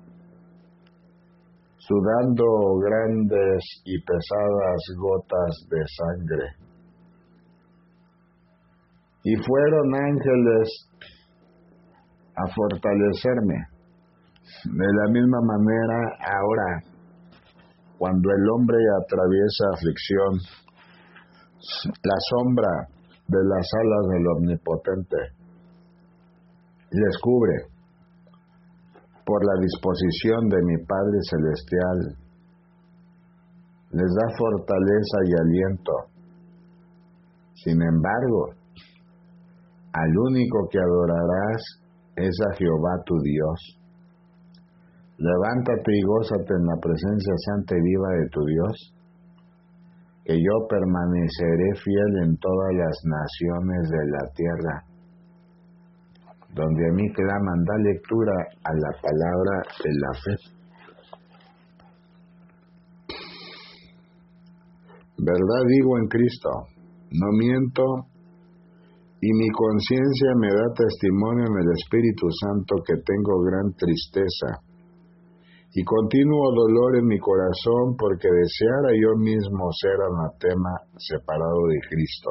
sudando 1.86 2.44
grandes 2.78 3.82
y 3.84 3.98
pesadas 4.02 4.80
gotas 4.96 5.66
de 5.68 5.82
sangre. 5.98 6.48
Y 9.24 9.34
fueron 9.36 9.94
ángeles 9.94 10.68
a 12.36 12.54
fortalecerme. 12.54 13.68
De 14.64 14.86
la 14.86 15.10
misma 15.10 15.40
manera, 15.42 15.98
ahora, 16.18 16.82
cuando 17.98 18.30
el 18.30 18.50
hombre 18.50 18.78
atraviesa 19.02 19.64
aflicción, 19.74 20.38
la 22.02 22.16
sombra 22.30 22.88
de 23.28 23.38
las 23.44 23.66
alas 23.80 24.08
del 24.10 24.26
Omnipotente 24.36 25.16
les 26.90 27.18
cubre 27.22 27.72
por 29.24 29.44
la 29.44 29.60
disposición 29.62 30.48
de 30.48 30.62
mi 30.62 30.84
Padre 30.84 31.18
Celestial. 31.30 31.98
Les 33.92 34.10
da 34.14 34.36
fortaleza 34.36 35.18
y 35.24 35.32
aliento. 35.40 35.92
Sin 37.54 37.80
embargo, 37.80 38.54
al 39.92 40.18
único 40.18 40.68
que 40.70 40.78
adorarás 40.78 41.81
es 42.16 42.36
a 42.50 42.54
Jehová 42.56 43.02
tu 43.04 43.18
Dios. 43.20 43.78
Levántate 45.18 45.92
y 45.96 46.02
gózate 46.02 46.54
en 46.54 46.66
la 46.66 46.76
presencia 46.80 47.34
santa 47.46 47.76
y 47.76 47.82
viva 47.82 48.08
de 48.20 48.28
tu 48.30 48.44
Dios, 48.44 48.94
que 50.24 50.34
yo 50.34 50.66
permaneceré 50.68 51.74
fiel 51.82 52.24
en 52.24 52.36
todas 52.38 52.72
las 52.74 52.96
naciones 53.04 53.90
de 53.90 54.06
la 54.10 54.32
tierra 54.34 54.92
donde 56.54 56.86
a 56.86 56.92
mí 56.92 57.10
claman, 57.12 57.64
da 57.64 57.76
lectura 57.78 58.32
a 58.64 58.72
la 58.74 58.90
palabra 59.00 59.62
de 59.82 59.90
la 59.94 60.12
fe. 60.20 60.36
Verdad 65.18 65.62
digo 65.68 65.98
en 65.98 66.08
Cristo, 66.08 66.50
no 67.10 67.32
miento, 67.38 67.84
y 69.22 69.30
mi 69.38 69.48
conciencia 69.54 70.34
me 70.34 70.50
da 70.50 70.66
testimonio 70.74 71.46
en 71.46 71.56
el 71.62 71.70
Espíritu 71.78 72.26
Santo 72.42 72.82
que 72.82 72.98
tengo 73.06 73.38
gran 73.46 73.70
tristeza. 73.78 74.58
Y 75.74 75.84
continuo 75.84 76.50
dolor 76.50 76.98
en 76.98 77.06
mi 77.06 77.20
corazón 77.20 77.94
porque 77.96 78.26
deseara 78.26 78.90
yo 78.98 79.14
mismo 79.22 79.70
ser 79.78 79.94
anatema 79.94 80.74
separado 80.98 81.70
de 81.70 81.78
Cristo. 81.86 82.30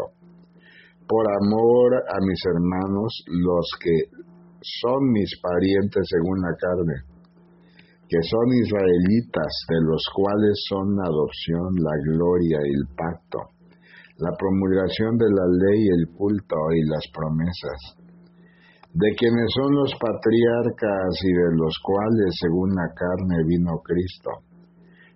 Por 1.08 1.32
amor 1.32 1.96
a 1.96 2.20
mis 2.28 2.44
hermanos, 2.44 3.24
los 3.40 3.72
que 3.80 4.12
son 4.60 5.16
mis 5.16 5.32
parientes 5.40 6.04
según 6.12 6.44
la 6.44 6.54
carne, 6.60 7.08
que 8.04 8.20
son 8.20 8.52
israelitas, 8.52 9.52
de 9.72 9.80
los 9.80 10.04
cuales 10.14 10.60
son 10.68 10.92
la 11.00 11.08
adopción, 11.08 11.72
la 11.80 11.96
gloria 12.04 12.60
y 12.68 12.74
el 12.76 12.86
pacto, 13.00 13.40
la 14.22 14.32
promulgación 14.38 15.18
de 15.18 15.30
la 15.34 15.48
ley, 15.50 15.82
el 15.98 16.14
culto 16.14 16.56
y 16.78 16.86
las 16.86 17.02
promesas, 17.10 17.80
de 18.94 19.10
quienes 19.18 19.50
son 19.50 19.74
los 19.74 19.92
patriarcas 19.98 21.10
y 21.26 21.32
de 21.34 21.50
los 21.58 21.74
cuales 21.82 22.30
según 22.38 22.70
la 22.70 22.86
carne 22.94 23.42
vino 23.50 23.82
Cristo, 23.82 24.46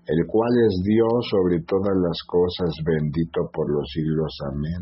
el 0.10 0.26
cual 0.26 0.54
es 0.58 0.74
Dios 0.82 1.20
sobre 1.30 1.62
todas 1.70 1.94
las 2.02 2.18
cosas, 2.26 2.74
bendito 2.82 3.46
por 3.54 3.70
los 3.70 3.86
siglos. 3.94 4.34
Amén. 4.50 4.82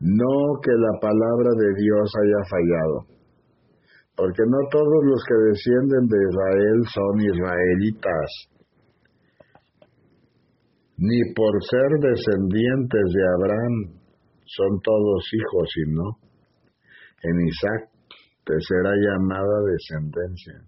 No 0.00 0.60
que 0.60 0.72
la 0.72 1.00
palabra 1.00 1.50
de 1.56 1.70
Dios 1.80 2.12
haya 2.12 2.42
fallado, 2.44 2.98
porque 4.16 4.42
no 4.44 4.58
todos 4.70 5.00
los 5.08 5.24
que 5.24 5.38
descienden 5.48 6.04
de 6.12 6.18
Israel 6.28 6.78
son 6.92 7.14
israelitas, 7.24 8.28
ni 10.98 11.32
por 11.34 11.54
ser 11.62 11.90
descendientes 12.02 13.06
de 13.14 13.22
Abraham 13.38 13.76
son 14.44 14.80
todos 14.82 15.22
hijos, 15.32 15.68
sino 15.72 16.02
en 17.22 17.46
Isaac 17.46 17.90
te 18.44 18.54
será 18.58 18.90
llamada 18.96 19.62
descendencia. 19.70 20.58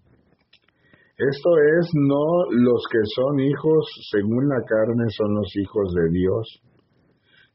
Esto 1.17 1.49
es, 1.77 1.91
no 1.93 2.25
los 2.49 2.81
que 2.89 3.03
son 3.13 3.39
hijos 3.41 3.83
según 4.11 4.47
la 4.47 4.61
carne 4.65 5.05
son 5.09 5.35
los 5.35 5.51
hijos 5.55 5.93
de 5.93 6.09
Dios, 6.17 6.61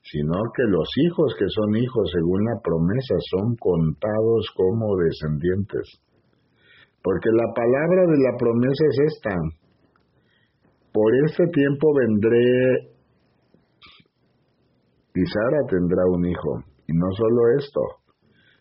sino 0.03 0.35
que 0.55 0.63
los 0.69 0.89
hijos 0.99 1.35
que 1.39 1.49
son 1.49 1.77
hijos 1.77 2.11
según 2.13 2.45
la 2.45 2.61
promesa 2.63 3.17
son 3.31 3.57
contados 3.57 4.53
como 4.55 4.97
descendientes. 4.97 5.99
Porque 7.03 7.31
la 7.33 7.53
palabra 7.55 8.03
de 8.07 8.19
la 8.23 8.37
promesa 8.39 8.85
es 8.91 9.15
esta. 9.15 9.35
Por 10.97 11.13
este 11.29 11.45
tiempo 11.53 11.93
vendré 11.93 12.89
y 15.13 15.23
Sara 15.29 15.61
tendrá 15.69 16.01
un 16.09 16.25
hijo. 16.25 16.65
Y 16.89 16.97
no 16.97 17.13
solo 17.13 17.53
esto, 17.61 17.83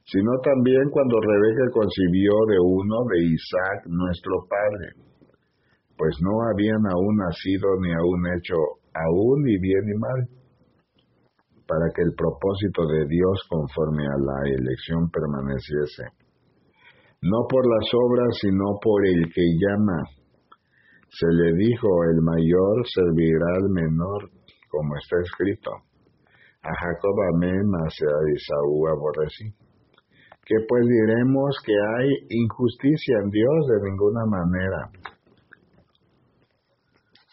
sino 0.03 0.31
también 0.43 0.83
cuando 0.91 1.15
Rebeca 1.15 1.71
concibió 1.71 2.33
de 2.51 2.59
uno 2.59 3.07
de 3.07 3.23
Isaac, 3.23 3.87
nuestro 3.87 4.43
padre, 4.51 4.99
pues 5.95 6.11
no 6.19 6.35
habían 6.51 6.83
aún 6.91 7.15
nacido 7.15 7.71
ni 7.79 7.93
aún 7.95 8.19
hecho 8.35 8.59
aún 8.91 9.43
ni 9.43 9.55
bien 9.57 9.85
ni 9.85 9.95
mal 9.95 10.19
para 11.65 11.87
que 11.95 12.01
el 12.03 12.11
propósito 12.19 12.83
de 12.83 13.07
Dios 13.07 13.47
conforme 13.47 14.03
a 14.03 14.17
la 14.19 14.39
elección 14.59 15.07
permaneciese. 15.07 16.03
No 17.21 17.47
por 17.47 17.63
las 17.63 17.87
obras, 17.95 18.27
sino 18.41 18.75
por 18.83 19.07
el 19.07 19.23
que 19.31 19.45
llama. 19.55 20.03
Se 21.17 21.28
le 21.28 21.54
dijo, 21.54 21.88
el 22.12 22.21
mayor 22.21 22.84
servirá 22.93 23.47
al 23.56 23.69
menor, 23.69 24.30
como 24.69 24.97
está 24.97 25.15
escrito. 25.23 25.71
A 26.62 26.69
Jacob 26.75 27.15
amé, 27.36 27.54
mas 27.63 27.93
a 28.01 28.15
Isaú 28.36 28.88
aborrecí. 28.88 29.47
¿Qué 30.45 30.56
pues 30.67 30.86
diremos 30.86 31.58
que 31.65 31.73
hay 31.73 32.10
injusticia 32.30 33.15
en 33.23 33.30
Dios? 33.30 33.67
De 33.67 33.89
ninguna 33.89 34.25
manera. 34.25 34.89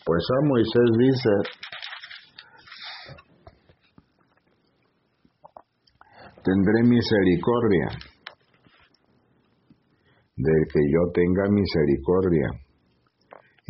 Pues 0.05 0.23
a 0.31 0.47
Moisés 0.47 0.91
dice, 0.99 1.31
tendré 6.45 6.83
misericordia. 6.85 8.13
del 10.37 10.67
que 10.73 10.81
yo 10.91 11.13
tenga 11.13 11.45
misericordia, 11.51 12.49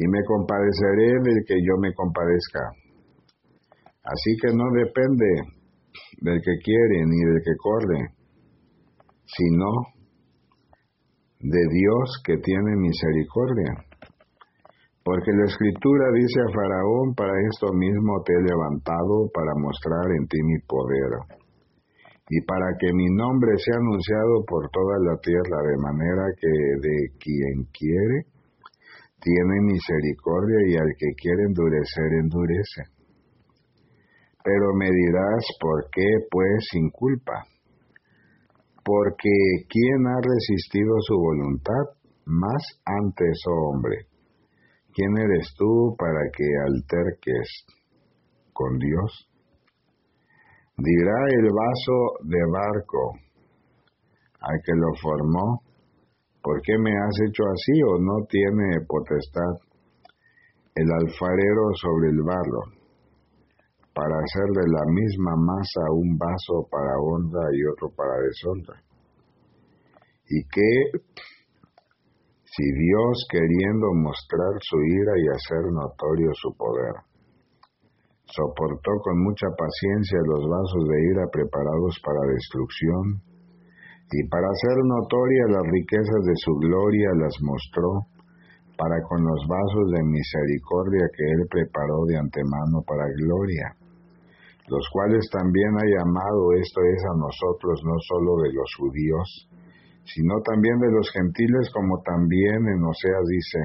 y 0.02 0.08
me 0.08 0.18
compadeceré 0.26 1.14
del 1.22 1.44
que 1.46 1.54
yo 1.62 1.78
me 1.78 1.94
compadezca. 1.94 2.74
Así 4.02 4.34
que 4.42 4.50
no 4.50 4.66
depende 4.74 5.30
del 6.20 6.40
que 6.42 6.54
quiere 6.58 7.06
ni 7.06 7.22
del 7.22 7.38
que 7.38 7.54
corre, 7.54 8.00
sino 9.24 9.70
de 11.38 11.62
Dios 11.70 12.22
que 12.26 12.36
tiene 12.38 12.74
misericordia. 12.82 13.86
Porque 15.04 15.30
la 15.34 15.46
escritura 15.46 16.10
dice 16.14 16.40
a 16.40 16.52
Faraón, 16.52 17.14
para 17.14 17.34
esto 17.50 17.72
mismo 17.74 18.22
te 18.26 18.34
he 18.34 18.42
levantado 18.42 19.30
para 19.32 19.54
mostrar 19.54 20.10
en 20.18 20.26
ti 20.26 20.38
mi 20.42 20.58
poder, 20.66 21.10
y 22.28 22.40
para 22.42 22.66
que 22.78 22.92
mi 22.92 23.06
nombre 23.14 23.54
sea 23.58 23.76
anunciado 23.78 24.42
por 24.46 24.68
toda 24.70 24.98
la 25.06 25.16
tierra, 25.18 25.58
de 25.62 25.78
manera 25.78 26.24
que 26.38 26.54
de 26.88 26.96
quien 27.18 27.66
quiere, 27.70 28.31
tiene 29.22 29.61
misericordia 29.62 30.58
y 30.68 30.74
al 30.74 30.92
que 30.98 31.14
quiere 31.16 31.42
endurecer, 31.46 32.12
endurece. 32.20 32.82
Pero 34.44 34.74
me 34.74 34.90
dirás, 34.90 35.46
¿por 35.61 35.88
qué 35.90 36.08
pues 36.30 36.66
sin 36.70 36.90
culpa? 36.90 37.44
Porque 38.85 39.30
¿quién 39.68 40.06
ha 40.08 40.18
resistido 40.20 40.94
su 41.00 41.14
voluntad? 41.14 41.96
Más 42.24 42.62
antes, 42.85 43.40
oh 43.48 43.70
hombre 43.70 44.12
¿Quién 44.94 45.16
eres 45.16 45.54
tú 45.56 45.96
para 45.96 46.20
que 46.37 46.44
alterques 46.66 47.48
con 48.52 48.78
Dios? 48.78 49.30
Dirá 50.76 51.16
el 51.30 51.48
vaso 51.48 52.28
de 52.28 52.38
barco 52.50 53.12
al 54.40 54.61
que 54.62 54.72
lo 54.74 54.92
formó, 55.00 55.62
¿por 56.42 56.61
qué 56.62 56.76
me 56.78 56.90
has 56.90 57.16
hecho 57.28 57.42
así 57.44 57.83
o 57.83 57.98
no 57.98 58.26
tiene 58.28 58.85
potestad 58.87 59.55
el 60.74 60.90
alfarero 60.90 61.64
sobre 61.81 62.11
el 62.11 62.22
barro 62.22 62.62
para 63.94 64.16
hacer 64.18 64.48
de 64.57 64.68
la 64.70 64.85
misma 64.88 65.37
masa 65.37 65.83
un 65.90 66.16
vaso 66.18 66.66
para 66.70 66.98
honra 66.98 67.46
y 67.52 67.64
otro 67.64 67.90
para 67.96 68.18
deshonra? 68.20 68.83
¿Y 70.28 70.42
qué 70.48 71.00
si 72.55 72.64
Dios, 72.64 73.26
queriendo 73.31 73.94
mostrar 73.94 74.52
su 74.61 74.76
ira 74.76 75.12
y 75.16 75.26
hacer 75.33 75.72
notorio 75.72 76.28
su 76.35 76.55
poder, 76.55 76.92
soportó 78.28 78.92
con 79.00 79.24
mucha 79.24 79.48
paciencia 79.57 80.18
los 80.28 80.44
vasos 80.48 80.85
de 80.88 80.98
ira 81.12 81.24
preparados 81.33 81.96
para 82.05 82.20
destrucción, 82.28 83.31
y 84.10 84.28
para 84.28 84.48
hacer 84.48 84.76
notorias 84.84 85.48
las 85.50 85.66
riquezas 85.70 86.22
de 86.26 86.36
su 86.36 86.52
gloria 86.56 87.08
las 87.16 87.36
mostró, 87.40 88.06
para 88.76 89.00
con 89.08 89.22
los 89.22 89.46
vasos 89.46 89.90
de 89.94 90.02
misericordia 90.02 91.06
que 91.14 91.24
él 91.24 91.46
preparó 91.48 92.04
de 92.06 92.16
antemano 92.18 92.82
para 92.86 93.06
gloria, 93.14 93.76
los 94.68 94.88
cuales 94.92 95.28
también 95.30 95.70
ha 95.76 95.86
llamado 95.86 96.52
esto 96.58 96.80
es 96.82 97.02
a 97.04 97.16
nosotros 97.16 97.80
no 97.84 97.96
solo 98.08 98.42
de 98.42 98.52
los 98.52 98.70
judíos, 98.78 99.48
sino 100.04 100.40
también 100.42 100.78
de 100.80 100.90
los 100.90 101.10
gentiles, 101.12 101.70
como 101.72 102.02
también 102.02 102.66
en 102.68 102.82
Oseas 102.82 103.26
dice, 103.28 103.60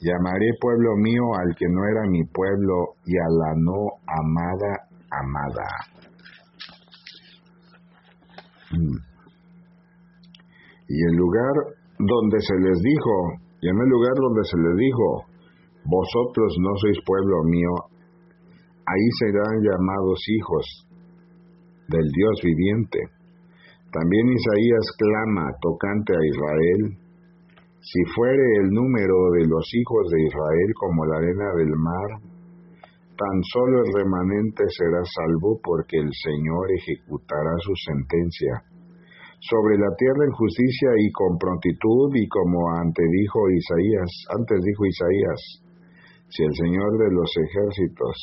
llamaré 0.00 0.52
pueblo 0.60 0.96
mío 0.96 1.34
al 1.34 1.54
que 1.56 1.66
no 1.68 1.86
era 1.86 2.02
mi 2.08 2.24
pueblo 2.24 2.96
y 3.06 3.16
a 3.16 3.28
la 3.30 3.54
no 3.56 3.96
amada, 4.04 4.88
amada. 5.10 5.68
Mm. 8.72 9.05
Y 10.88 11.02
el 11.02 11.16
lugar 11.16 11.54
donde 11.98 12.38
se 12.40 12.54
les 12.54 12.78
dijo, 12.82 13.14
y 13.60 13.68
en 13.68 13.76
el 13.76 13.88
lugar 13.88 14.14
donde 14.14 14.44
se 14.44 14.58
les 14.58 14.76
dijo, 14.76 15.24
vosotros 15.84 16.54
no 16.60 16.70
sois 16.76 16.98
pueblo 17.04 17.42
mío, 17.44 17.74
ahí 18.86 19.06
serán 19.18 19.62
llamados 19.62 20.20
hijos 20.28 20.86
del 21.88 22.06
Dios 22.10 22.40
viviente. 22.44 23.00
También 23.90 24.28
Isaías 24.28 24.86
clama 24.98 25.50
tocante 25.60 26.12
a 26.12 26.26
Israel, 26.26 26.98
si 27.80 28.02
fuere 28.14 28.44
el 28.62 28.70
número 28.70 29.30
de 29.38 29.46
los 29.46 29.64
hijos 29.74 30.10
de 30.10 30.22
Israel 30.26 30.70
como 30.74 31.06
la 31.06 31.18
arena 31.18 31.48
del 31.56 31.74
mar, 31.76 32.10
tan 33.16 33.42
solo 33.54 33.84
el 33.84 33.92
remanente 33.94 34.64
será 34.68 35.02
salvo 35.04 35.58
porque 35.62 35.96
el 35.98 36.10
Señor 36.12 36.66
ejecutará 36.76 37.54
su 37.58 37.72
sentencia 37.74 38.75
sobre 39.48 39.78
la 39.78 39.94
tierra 39.96 40.24
en 40.26 40.32
justicia 40.32 40.90
y 40.98 41.12
con 41.12 41.38
prontitud 41.38 42.10
y 42.14 42.26
como 42.28 42.70
antes 42.82 43.04
dijo 43.12 43.50
Isaías, 43.50 44.10
antes 44.34 44.58
dijo 44.64 44.86
Isaías, 44.86 45.40
si 46.28 46.42
el 46.42 46.54
Señor 46.54 46.98
de 46.98 47.10
los 47.14 47.30
ejércitos 47.36 48.16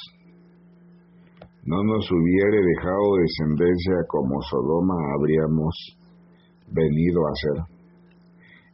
no 1.64 1.82
nos 1.84 2.12
hubiere 2.12 2.60
dejado 2.60 3.16
descendencia 3.24 4.04
como 4.08 4.42
Sodoma 4.42 4.96
habríamos 5.16 5.98
venido 6.68 7.22
a 7.26 7.32
ser, 7.36 7.64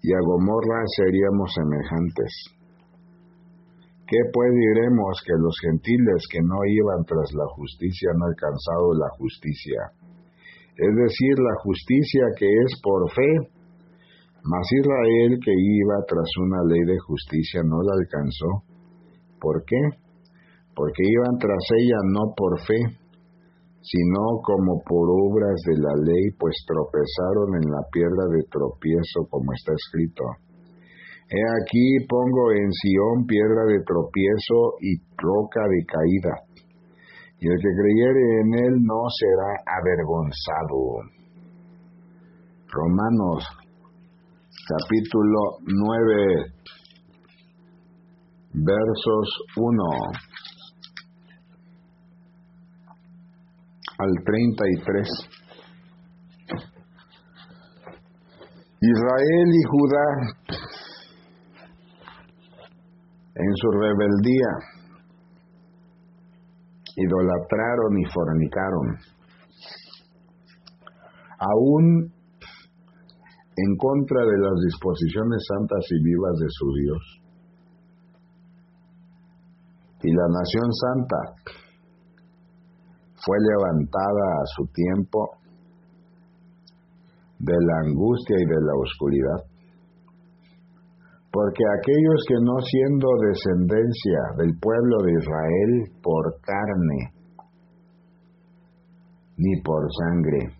y 0.01 0.13
a 0.13 0.19
Gomorra 0.25 0.81
seríamos 0.97 1.53
semejantes. 1.53 2.33
¿Qué 4.07 4.17
pues 4.33 4.49
diremos 4.51 5.21
que 5.23 5.33
los 5.37 5.55
gentiles 5.61 6.25
que 6.31 6.41
no 6.41 6.65
iban 6.65 7.05
tras 7.05 7.31
la 7.33 7.45
justicia 7.53 8.09
han 8.09 8.23
alcanzado 8.23 8.93
la 8.95 9.09
justicia? 9.19 9.98
Es 10.79 10.95
decir, 10.95 11.35
la 11.37 11.55
justicia 11.63 12.23
que 12.37 12.47
es 12.47 12.79
por 12.81 13.11
fe. 13.11 13.51
Mas 14.43 14.65
Israel 14.71 15.37
que 15.43 15.51
iba 15.51 15.95
tras 16.07 16.29
una 16.39 16.63
ley 16.63 16.83
de 16.87 16.97
justicia 16.99 17.61
no 17.63 17.83
la 17.83 17.93
alcanzó. 17.99 18.63
¿Por 19.39 19.63
qué? 19.65 19.99
porque 20.79 21.03
iban 21.03 21.35
tras 21.37 21.59
ella 21.75 21.99
no 22.07 22.31
por 22.39 22.55
fe, 22.63 22.79
sino 23.83 24.39
como 24.39 24.79
por 24.87 25.11
obras 25.11 25.59
de 25.67 25.75
la 25.75 25.91
ley, 26.07 26.31
pues 26.39 26.55
tropezaron 26.63 27.59
en 27.59 27.67
la 27.67 27.83
piedra 27.91 28.23
de 28.31 28.47
tropiezo, 28.47 29.27
como 29.29 29.51
está 29.51 29.73
escrito. 29.75 30.23
He 31.27 31.43
aquí 31.59 32.07
pongo 32.07 32.55
en 32.55 32.71
Sión 32.71 33.27
piedra 33.27 33.67
de 33.67 33.83
tropiezo 33.83 34.79
y 34.79 35.03
roca 35.19 35.67
de 35.67 35.83
caída, 35.83 36.47
y 37.41 37.47
el 37.47 37.55
que 37.55 37.69
creyere 37.81 38.41
en 38.41 38.53
él 38.65 38.83
no 38.83 39.03
será 39.09 39.63
avergonzado. 39.79 41.07
Romanos 42.67 43.47
capítulo 44.67 45.57
9 45.65 46.59
versos 48.53 49.27
1 49.55 49.83
al 53.99 54.23
33. 54.25 55.07
Israel 58.81 59.49
y 59.53 59.63
Judá 59.67 60.07
en 63.35 63.55
su 63.55 63.71
rebeldía 63.71 64.78
idolatraron 66.99 67.97
y 67.97 68.05
fornicaron, 68.13 68.97
aún 71.39 72.13
en 73.55 73.77
contra 73.77 74.21
de 74.21 74.37
las 74.37 74.55
disposiciones 74.65 75.43
santas 75.47 75.85
y 75.91 76.03
vivas 76.03 76.35
de 76.39 76.47
su 76.49 76.73
Dios. 76.75 77.03
Y 80.01 80.11
la 80.13 80.27
nación 80.27 80.71
santa 80.71 81.17
fue 83.25 83.37
levantada 83.39 84.25
a 84.31 84.45
su 84.55 84.65
tiempo 84.73 85.29
de 87.39 87.53
la 87.53 87.87
angustia 87.87 88.37
y 88.37 88.45
de 88.45 88.61
la 88.61 88.73
oscuridad. 88.79 89.48
Porque 91.31 91.63
aquellos 91.79 92.25
que 92.27 92.35
no 92.41 92.57
siendo 92.59 93.07
descendencia 93.27 94.21
del 94.37 94.57
pueblo 94.59 94.97
de 95.03 95.11
Israel 95.13 95.71
por 96.01 96.41
carne 96.41 97.13
ni 99.37 99.61
por 99.61 99.87
sangre, 99.93 100.59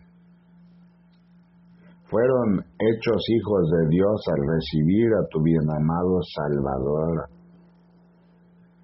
fueron 2.10 2.60
hechos 2.60 3.21
hijos 3.29 3.69
de 3.71 3.89
Dios 3.89 4.21
al 4.27 4.41
recibir 4.47 5.10
a 5.13 5.27
tu 5.29 5.41
bien 5.41 5.69
amado 5.69 6.19
Salvador 6.36 7.29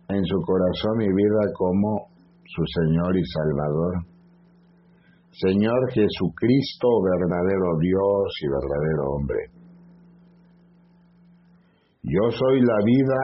en 0.10 0.24
su 0.26 0.42
corazón 0.42 1.02
y 1.02 1.08
vida 1.08 1.52
como 1.58 2.08
su 2.46 2.64
Señor 2.82 3.18
y 3.18 3.24
Salvador. 3.26 3.94
Señor 5.32 5.92
Jesucristo, 5.92 6.88
verdadero 7.04 7.78
Dios 7.80 8.34
y 8.42 8.48
verdadero 8.48 9.04
hombre. 9.12 9.65
Yo 12.06 12.22
soy 12.30 12.62
la 12.62 12.78
vida 12.86 13.20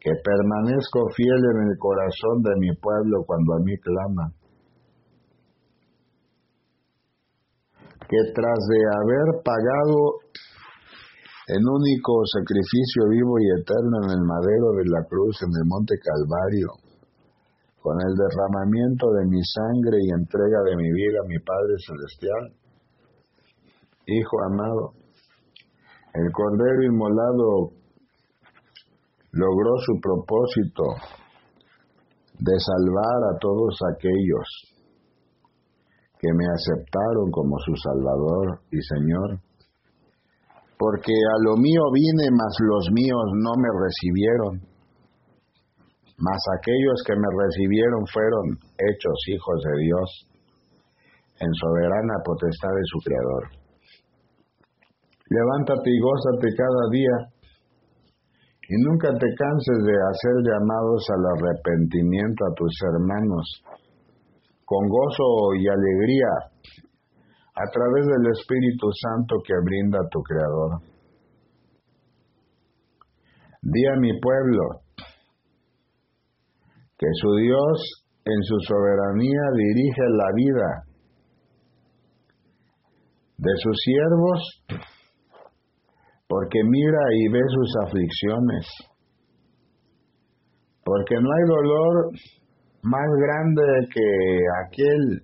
que 0.00 0.10
permanezco 0.24 1.06
fiel 1.14 1.38
en 1.54 1.70
el 1.70 1.78
corazón 1.78 2.42
de 2.42 2.50
mi 2.58 2.74
pueblo 2.74 3.22
cuando 3.26 3.54
a 3.54 3.58
mí 3.62 3.78
clama. 3.78 4.32
Que 8.10 8.18
tras 8.34 8.58
de 8.66 8.80
haber 8.90 9.38
pagado 9.44 10.18
en 11.46 11.62
único 11.62 12.26
sacrificio 12.26 13.06
vivo 13.06 13.38
y 13.38 13.46
eterno 13.60 13.96
en 14.02 14.10
el 14.10 14.24
madero 14.26 14.74
de 14.74 14.90
la 14.90 15.06
cruz 15.06 15.38
en 15.46 15.52
el 15.54 15.66
monte 15.70 15.94
Calvario, 16.02 16.74
con 17.78 18.02
el 18.02 18.12
derramamiento 18.18 19.06
de 19.14 19.26
mi 19.30 19.42
sangre 19.46 19.98
y 20.02 20.10
entrega 20.10 20.58
de 20.66 20.74
mi 20.74 20.90
vida 20.90 21.22
a 21.22 21.28
mi 21.28 21.38
Padre 21.38 21.74
Celestial. 21.86 22.44
Hijo 24.06 24.36
amado, 24.42 24.99
el 26.14 26.32
Cordero 26.32 26.82
Inmolado 26.84 27.70
logró 29.32 29.70
su 29.86 30.00
propósito 30.00 30.84
de 32.38 32.52
salvar 32.58 33.34
a 33.34 33.38
todos 33.38 33.78
aquellos 33.94 34.46
que 36.18 36.28
me 36.32 36.46
aceptaron 36.46 37.30
como 37.30 37.56
su 37.58 37.74
Salvador 37.76 38.60
y 38.70 38.80
Señor 38.80 39.40
porque 40.80 41.12
a 41.12 41.36
lo 41.44 41.60
mío 41.60 41.92
vine, 41.92 42.32
mas 42.32 42.56
los 42.64 42.88
míos 42.96 43.26
no 43.36 43.52
me 43.60 43.68
recibieron. 43.68 44.64
Mas 46.16 46.40
aquellos 46.56 47.04
que 47.04 47.12
me 47.12 47.28
recibieron 47.36 48.00
fueron 48.08 48.56
hechos 48.80 49.18
hijos 49.28 49.60
de 49.60 49.84
Dios 49.84 50.08
en 51.38 51.52
soberana 51.52 52.14
potestad 52.24 52.72
de 52.72 52.84
su 52.84 52.98
Creador. 53.04 53.59
Levántate 55.30 55.90
y 55.90 56.00
gózate 56.00 56.48
cada 56.58 56.90
día 56.90 57.16
y 58.68 58.74
nunca 58.82 59.10
te 59.10 59.26
canses 59.38 59.78
de 59.86 59.94
hacer 59.94 60.34
llamados 60.42 61.06
al 61.14 61.24
arrepentimiento 61.38 62.44
a 62.46 62.54
tus 62.54 62.74
hermanos 62.82 63.46
con 64.64 64.88
gozo 64.88 65.54
y 65.54 65.66
alegría 65.68 66.30
a 67.54 67.64
través 67.70 68.06
del 68.06 68.30
Espíritu 68.32 68.90
Santo 68.90 69.36
que 69.44 69.54
brinda 69.64 69.98
tu 70.10 70.20
Creador. 70.22 70.82
Di 73.62 73.86
a 73.86 73.96
mi 74.00 74.18
pueblo 74.20 74.82
que 76.98 77.06
su 77.20 77.36
Dios 77.36 78.04
en 78.24 78.42
su 78.42 78.56
soberanía 78.66 79.42
dirige 79.56 80.02
la 80.10 80.32
vida 80.34 80.90
de 83.38 83.52
sus 83.56 83.76
siervos 83.84 84.89
porque 86.30 86.62
mira 86.62 87.02
y 87.12 87.28
ve 87.28 87.40
sus 87.48 87.74
aflicciones, 87.86 88.64
porque 90.84 91.16
no 91.16 91.28
hay 91.28 91.44
dolor 91.48 92.10
más 92.82 93.08
grande 93.18 93.62
que 93.92 94.38
aquel 94.64 95.22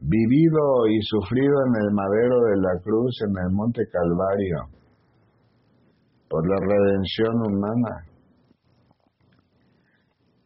vivido 0.00 0.88
y 0.90 0.98
sufrido 1.02 1.54
en 1.68 1.84
el 1.86 1.94
madero 1.94 2.40
de 2.40 2.56
la 2.56 2.80
cruz 2.82 3.16
en 3.22 3.34
el 3.38 3.52
monte 3.52 3.82
Calvario 3.86 4.66
por 6.28 6.42
la 6.48 6.56
redención 6.56 7.36
humana. 7.46 8.04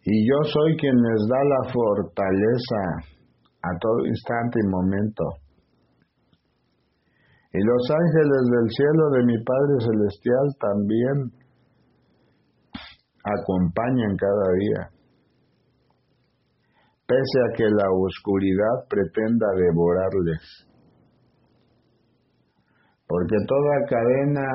Y 0.04 0.28
yo 0.28 0.44
soy 0.44 0.76
quien 0.76 0.94
les 0.94 1.26
da 1.26 1.38
la 1.42 1.72
fortaleza 1.72 3.16
a 3.62 3.78
todo 3.80 4.04
instante 4.04 4.60
y 4.62 4.68
momento. 4.68 5.45
Y 7.56 7.60
los 7.64 7.90
ángeles 7.90 8.42
del 8.52 8.68
cielo 8.68 9.10
de 9.16 9.24
mi 9.24 9.42
Padre 9.42 9.76
Celestial 9.80 10.46
también 10.60 11.16
acompañan 13.24 14.16
cada 14.16 14.52
día 14.60 14.96
pese 17.06 17.38
a 17.38 17.54
que 17.56 17.64
la 17.70 17.88
oscuridad 17.90 18.76
pretenda 18.90 19.46
devorarles. 19.54 20.42
Porque 23.06 23.36
toda 23.46 23.86
cadena 23.88 24.48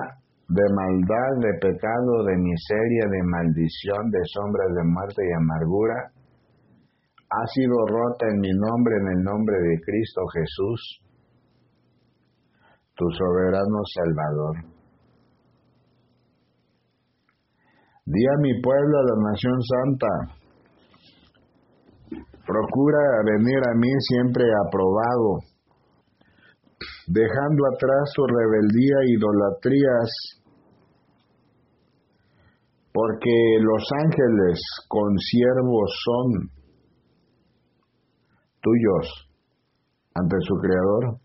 de 0.50 0.66
maldad, 0.76 1.32
de 1.40 1.54
pecado, 1.64 2.26
de 2.28 2.36
miseria, 2.36 3.08
de 3.08 3.24
maldición, 3.24 4.12
de 4.12 4.20
sombras 4.36 4.68
de 4.76 4.84
muerte 4.84 5.24
y 5.24 5.32
amargura, 5.32 6.12
ha 7.32 7.48
sido 7.56 7.88
rota 7.88 8.28
en 8.28 8.40
mi 8.42 8.52
nombre, 8.52 8.96
en 9.00 9.08
el 9.18 9.24
nombre 9.24 9.56
de 9.56 9.80
Cristo 9.80 10.22
Jesús, 10.36 11.01
tu 12.96 13.06
soberano 13.12 13.80
Salvador. 13.94 14.56
Di 18.06 18.26
a 18.28 18.36
mi 18.42 18.62
pueblo, 18.62 18.98
a 19.00 19.04
la 19.04 19.32
nación 19.32 19.62
santa, 19.62 20.42
Procura 22.52 23.00
venir 23.24 23.60
a 23.64 23.74
mí 23.78 23.88
siempre 24.00 24.44
aprobado, 24.66 25.40
dejando 27.08 27.64
atrás 27.72 28.12
su 28.14 28.26
rebeldía 28.28 28.98
e 29.04 29.12
idolatrías, 29.14 30.12
porque 32.92 33.58
los 33.62 33.84
ángeles 34.04 34.60
consiervos 34.90 35.92
son 36.04 36.50
tuyos 38.60 39.30
ante 40.14 40.36
su 40.42 40.56
Creador 40.56 41.22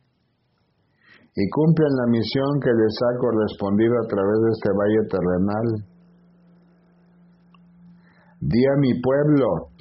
y 1.37 1.49
cumplen 1.51 1.93
la 1.95 2.07
misión 2.11 2.61
que 2.61 2.73
les 2.73 2.97
ha 3.05 3.19
correspondido 3.21 3.95
a 4.03 4.07
través 4.09 4.39
de 4.43 4.51
este 4.57 4.71
valle 4.73 5.03
terrenal. 5.13 5.67
Di 8.41 8.67
a 8.67 8.77
mi 8.81 9.01
pueblo, 9.01 9.77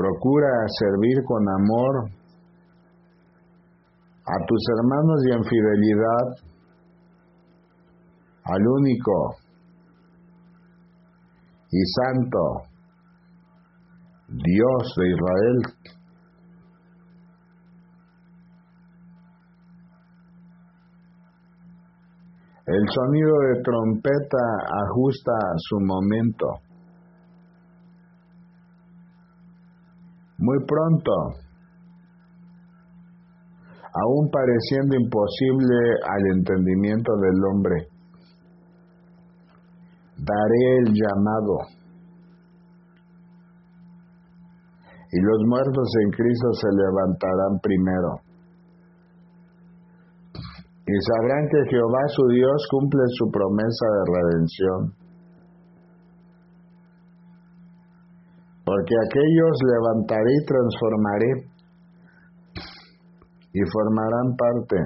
Procura 0.00 0.48
servir 0.78 1.22
con 1.26 1.46
amor 1.46 2.10
a 4.24 4.46
tus 4.46 4.62
hermanos 4.78 5.20
y 5.28 5.32
en 5.32 5.44
fidelidad 5.44 6.26
al 8.44 8.66
único 8.66 9.36
y 11.70 11.82
santo 11.84 12.62
Dios 14.28 14.94
de 14.96 15.08
Israel. 15.10 15.69
El 22.72 22.84
sonido 22.94 23.34
de 23.48 23.62
trompeta 23.62 24.44
ajusta 24.86 25.32
su 25.56 25.80
momento. 25.80 26.46
muy 30.40 30.56
pronto, 30.64 31.12
aún 33.92 34.30
pareciendo 34.30 34.96
imposible 34.96 35.76
al 36.08 36.36
entendimiento 36.38 37.12
del 37.16 37.44
hombre. 37.44 37.76
Daré 40.16 40.78
el 40.78 40.94
llamado. 40.94 41.58
Y 45.12 45.20
los 45.20 45.40
muertos 45.46 45.88
en 46.04 46.10
Cristo 46.10 46.52
se 46.52 46.68
levantarán 46.72 47.58
primero. 47.60 48.29
Y 50.90 50.96
sabrán 51.06 51.46
que 51.46 51.70
Jehová 51.70 52.02
su 52.08 52.26
Dios 52.34 52.66
cumple 52.68 53.02
su 53.14 53.30
promesa 53.30 53.86
de 53.94 54.02
redención 54.10 55.00
porque 58.64 58.94
aquellos 59.06 59.54
levantaré 59.66 60.32
y 60.32 60.46
transformaré 60.46 61.30
y 63.52 63.60
formarán 63.70 64.36
parte 64.36 64.76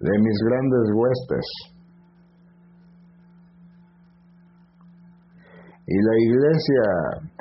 de 0.00 0.18
mis 0.18 0.38
grandes 0.46 0.86
huestes. 0.94 1.46
Y 5.86 5.96
la 5.98 6.16
iglesia 6.18 6.86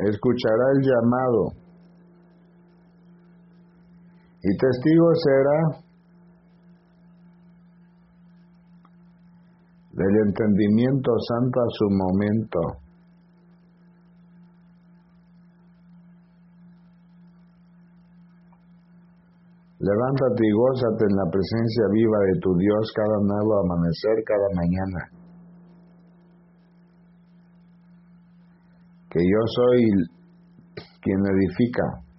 escuchará 0.09 0.65
el 0.75 0.81
llamado 0.81 1.61
y 4.43 4.57
testigo 4.57 5.07
será 5.23 5.91
del 9.93 10.15
entendimiento 10.25 11.11
santo 11.27 11.59
a 11.59 11.69
su 11.69 11.89
momento. 11.91 12.59
Levántate 19.77 20.47
y 20.47 20.51
gózate 20.51 21.05
en 21.09 21.15
la 21.17 21.31
presencia 21.31 21.85
viva 21.91 22.19
de 22.33 22.39
tu 22.39 22.55
Dios 22.57 22.93
cada 22.95 23.17
nuevo 23.21 23.59
amanecer, 23.59 24.23
cada 24.25 24.47
mañana. 24.55 25.09
Que 29.09 29.19
yo 29.19 29.39
soy 29.45 29.91
quien 31.01 31.19
edifica 31.25 32.10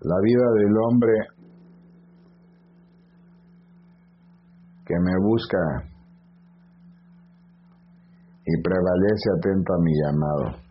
la 0.00 0.16
vida 0.22 0.44
del 0.54 0.76
hombre 0.76 1.12
que 4.86 4.94
me 5.00 5.16
busca 5.20 5.58
y 8.46 8.62
prevalece 8.62 9.30
atento 9.36 9.74
a 9.74 9.78
mi 9.82 9.92
llamado. 10.02 10.68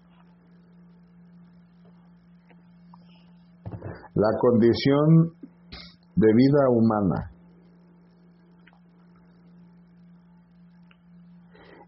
La 4.15 4.29
condición 4.39 5.37
de 6.15 6.27
vida 6.33 6.69
humana. 6.69 7.31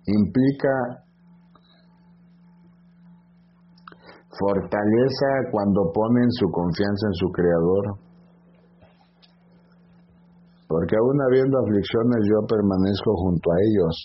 Implica 0.06 1.09
fortaleza 4.38 5.50
cuando 5.52 5.92
ponen 5.94 6.30
su 6.32 6.50
confianza 6.52 7.08
en 7.08 7.14
su 7.14 7.28
Creador. 7.32 7.86
Porque 10.68 10.96
aún 10.96 11.18
habiendo 11.22 11.58
aflicciones 11.58 12.22
yo 12.30 12.46
permanezco 12.46 13.12
junto 13.16 13.50
a 13.50 13.58
ellos. 13.58 13.96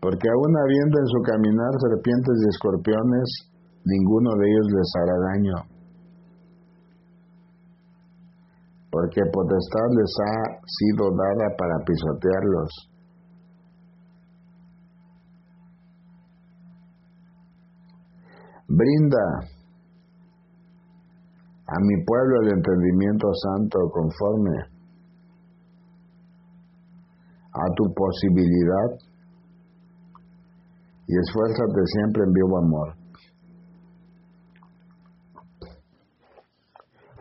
Porque 0.00 0.28
aún 0.30 0.52
habiendo 0.56 0.98
en 0.98 1.06
su 1.06 1.20
caminar 1.22 1.72
serpientes 1.90 2.34
y 2.38 2.48
escorpiones, 2.50 3.28
ninguno 3.84 4.30
de 4.38 4.46
ellos 4.46 4.66
les 4.70 4.90
hará 4.98 5.16
daño. 5.30 5.56
Porque 8.90 9.22
potestad 9.32 9.88
les 9.98 10.12
ha 10.22 10.34
sido 10.66 11.10
dada 11.10 11.56
para 11.56 11.84
pisotearlos. 11.84 12.91
Brinda 18.74 19.26
a 21.66 21.76
mi 21.80 22.04
pueblo 22.04 22.40
el 22.40 22.48
entendimiento 22.56 23.28
santo 23.34 23.78
conforme 23.92 24.56
a 27.52 27.64
tu 27.76 27.84
posibilidad 27.92 28.96
y 31.06 31.12
esfuérzate 31.18 31.82
siempre 31.84 32.22
en 32.24 32.32
vivo 32.32 32.58
amor. 32.58 32.94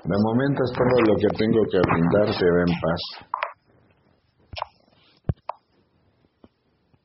De 0.04 0.18
momento 0.24 0.64
es 0.64 0.72
todo 0.72 0.98
lo 1.06 1.16
que 1.20 1.28
tengo 1.38 1.62
que 1.70 1.80
brindarte, 1.84 2.46
en 2.48 2.74
paz. 2.80 3.31